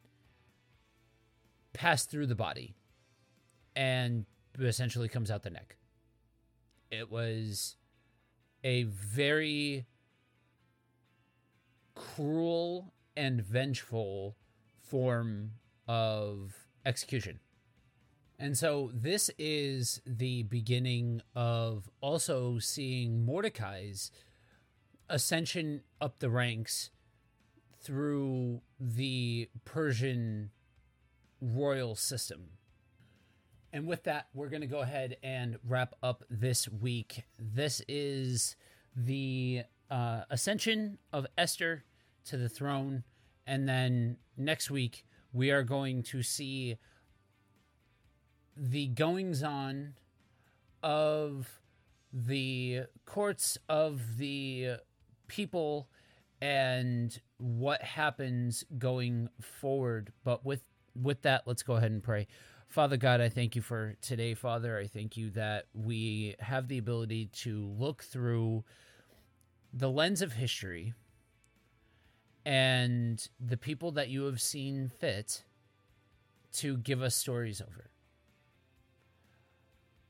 passed 1.73 2.09
through 2.09 2.27
the 2.27 2.35
body 2.35 2.73
and 3.75 4.25
essentially 4.59 5.09
comes 5.09 5.29
out 5.29 5.43
the 5.43 5.49
neck. 5.49 5.75
It 6.91 7.11
was 7.11 7.75
a 8.63 8.83
very 8.83 9.85
cruel 11.95 12.93
and 13.15 13.41
vengeful 13.41 14.35
form 14.77 15.51
of 15.87 16.67
execution. 16.85 17.39
And 18.37 18.57
so 18.57 18.91
this 18.93 19.31
is 19.37 20.01
the 20.05 20.43
beginning 20.43 21.21
of 21.35 21.89
also 22.01 22.59
seeing 22.59 23.25
Mordecai's 23.25 24.11
ascension 25.09 25.81
up 26.01 26.19
the 26.19 26.29
ranks 26.29 26.89
through 27.81 28.61
the 28.79 29.49
Persian 29.63 30.51
royal 31.39 31.95
system. 31.95 32.49
And 33.75 33.85
with 33.85 34.03
that, 34.03 34.27
we're 34.33 34.47
going 34.47 34.61
to 34.61 34.67
go 34.67 34.79
ahead 34.79 35.17
and 35.21 35.57
wrap 35.67 35.95
up 36.01 36.23
this 36.29 36.69
week. 36.69 37.25
This 37.37 37.81
is 37.89 38.55
the 38.95 39.63
uh, 39.91 40.21
ascension 40.29 40.97
of 41.11 41.27
Esther 41.37 41.83
to 42.27 42.37
the 42.37 42.47
throne. 42.47 43.03
And 43.45 43.67
then 43.67 44.15
next 44.37 44.71
week, 44.71 45.03
we 45.33 45.51
are 45.51 45.61
going 45.61 46.03
to 46.03 46.23
see 46.23 46.77
the 48.55 48.87
goings 48.87 49.43
on 49.43 49.95
of 50.81 51.59
the 52.13 52.83
courts 53.05 53.57
of 53.67 54.17
the 54.17 54.77
people 55.27 55.89
and 56.39 57.19
what 57.39 57.81
happens 57.81 58.63
going 58.77 59.27
forward. 59.41 60.13
But 60.23 60.45
with 60.45 60.63
with 60.95 61.23
that, 61.23 61.43
let's 61.45 61.61
go 61.61 61.73
ahead 61.73 61.91
and 61.91 62.01
pray. 62.01 62.27
Father 62.75 62.97
God, 62.97 63.21
I 63.21 63.29
thank 63.29 63.55
you 63.55 63.61
for 63.61 63.95
today, 64.01 64.33
Father. 64.33 64.77
I 64.77 64.87
thank 64.87 65.15
you 65.15 65.29
that 65.29 65.67
we 65.73 66.35
have 66.41 66.67
the 66.67 66.77
ability 66.77 67.27
to 67.27 67.73
look 67.79 68.03
through 68.03 68.65
the 69.71 69.89
lens 69.89 70.21
of 70.21 70.33
history 70.33 70.93
and 72.45 73.25
the 73.39 73.55
people 73.55 73.93
that 73.93 74.09
you 74.09 74.25
have 74.25 74.41
seen 74.41 74.89
fit 74.89 75.45
to 76.55 76.75
give 76.75 77.01
us 77.01 77.15
stories 77.15 77.61
over. 77.61 77.91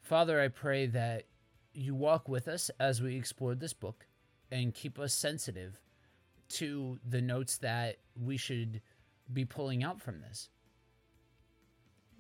Father, 0.02 0.42
I 0.42 0.48
pray 0.48 0.88
that 0.88 1.26
you 1.72 1.94
walk 1.94 2.28
with 2.28 2.48
us 2.48 2.72
as 2.80 3.00
we 3.00 3.16
explore 3.16 3.54
this 3.54 3.74
book 3.74 4.08
and 4.50 4.74
keep 4.74 4.98
us 4.98 5.14
sensitive 5.14 5.80
to 6.50 6.98
the 7.08 7.22
notes 7.22 7.60
that 7.60 7.98
we 8.20 8.38
should 8.38 8.82
be 9.32 9.46
pulling 9.46 9.84
out 9.84 10.02
from 10.02 10.22
this. 10.22 10.50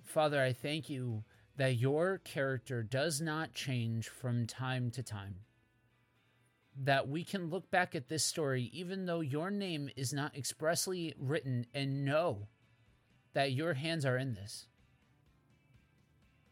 Father, 0.05 0.41
I 0.41 0.53
thank 0.53 0.89
you 0.89 1.23
that 1.57 1.75
your 1.77 2.19
character 2.19 2.83
does 2.83 3.21
not 3.21 3.53
change 3.53 4.07
from 4.07 4.47
time 4.47 4.91
to 4.91 5.03
time. 5.03 5.35
That 6.83 7.07
we 7.07 7.23
can 7.23 7.49
look 7.49 7.71
back 7.71 7.95
at 7.95 8.07
this 8.07 8.23
story, 8.23 8.69
even 8.73 9.05
though 9.05 9.21
your 9.21 9.49
name 9.49 9.89
is 9.95 10.13
not 10.13 10.35
expressly 10.35 11.13
written, 11.17 11.65
and 11.73 12.05
know 12.05 12.47
that 13.33 13.53
your 13.53 13.73
hands 13.73 14.05
are 14.05 14.17
in 14.17 14.33
this. 14.33 14.67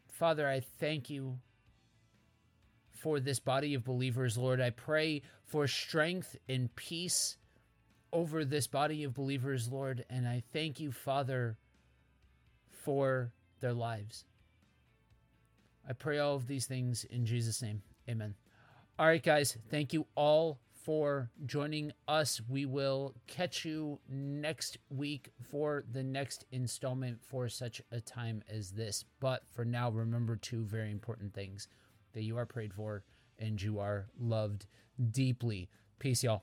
Father, 0.08 0.48
I 0.48 0.60
thank 0.60 1.10
you 1.10 1.38
for 2.92 3.20
this 3.20 3.38
body 3.38 3.74
of 3.74 3.84
believers, 3.84 4.38
Lord. 4.38 4.60
I 4.60 4.70
pray 4.70 5.22
for 5.44 5.66
strength 5.66 6.36
and 6.48 6.74
peace 6.74 7.36
over 8.12 8.44
this 8.44 8.66
body 8.66 9.04
of 9.04 9.12
believers, 9.12 9.68
Lord. 9.70 10.06
And 10.08 10.26
I 10.26 10.42
thank 10.52 10.80
you, 10.80 10.92
Father, 10.92 11.58
for 12.70 13.32
their 13.64 13.72
lives. 13.72 14.26
I 15.88 15.94
pray 15.94 16.18
all 16.18 16.34
of 16.34 16.46
these 16.46 16.66
things 16.66 17.04
in 17.04 17.24
Jesus' 17.24 17.62
name. 17.62 17.80
Amen. 18.06 18.34
All 18.98 19.06
right, 19.06 19.22
guys. 19.22 19.56
Thank 19.70 19.94
you 19.94 20.06
all 20.14 20.60
for 20.84 21.30
joining 21.46 21.90
us. 22.06 22.42
We 22.46 22.66
will 22.66 23.14
catch 23.26 23.64
you 23.64 24.00
next 24.06 24.76
week 24.90 25.30
for 25.50 25.82
the 25.90 26.02
next 26.02 26.44
installment 26.52 27.20
for 27.24 27.48
such 27.48 27.80
a 27.90 28.02
time 28.02 28.42
as 28.50 28.70
this. 28.70 29.06
But 29.18 29.44
for 29.50 29.64
now, 29.64 29.88
remember 29.88 30.36
two 30.36 30.64
very 30.66 30.90
important 30.90 31.32
things 31.32 31.66
that 32.12 32.22
you 32.22 32.36
are 32.36 32.44
prayed 32.44 32.74
for 32.74 33.02
and 33.38 33.60
you 33.60 33.78
are 33.78 34.08
loved 34.20 34.66
deeply. 35.10 35.70
Peace, 35.98 36.22
y'all. 36.22 36.42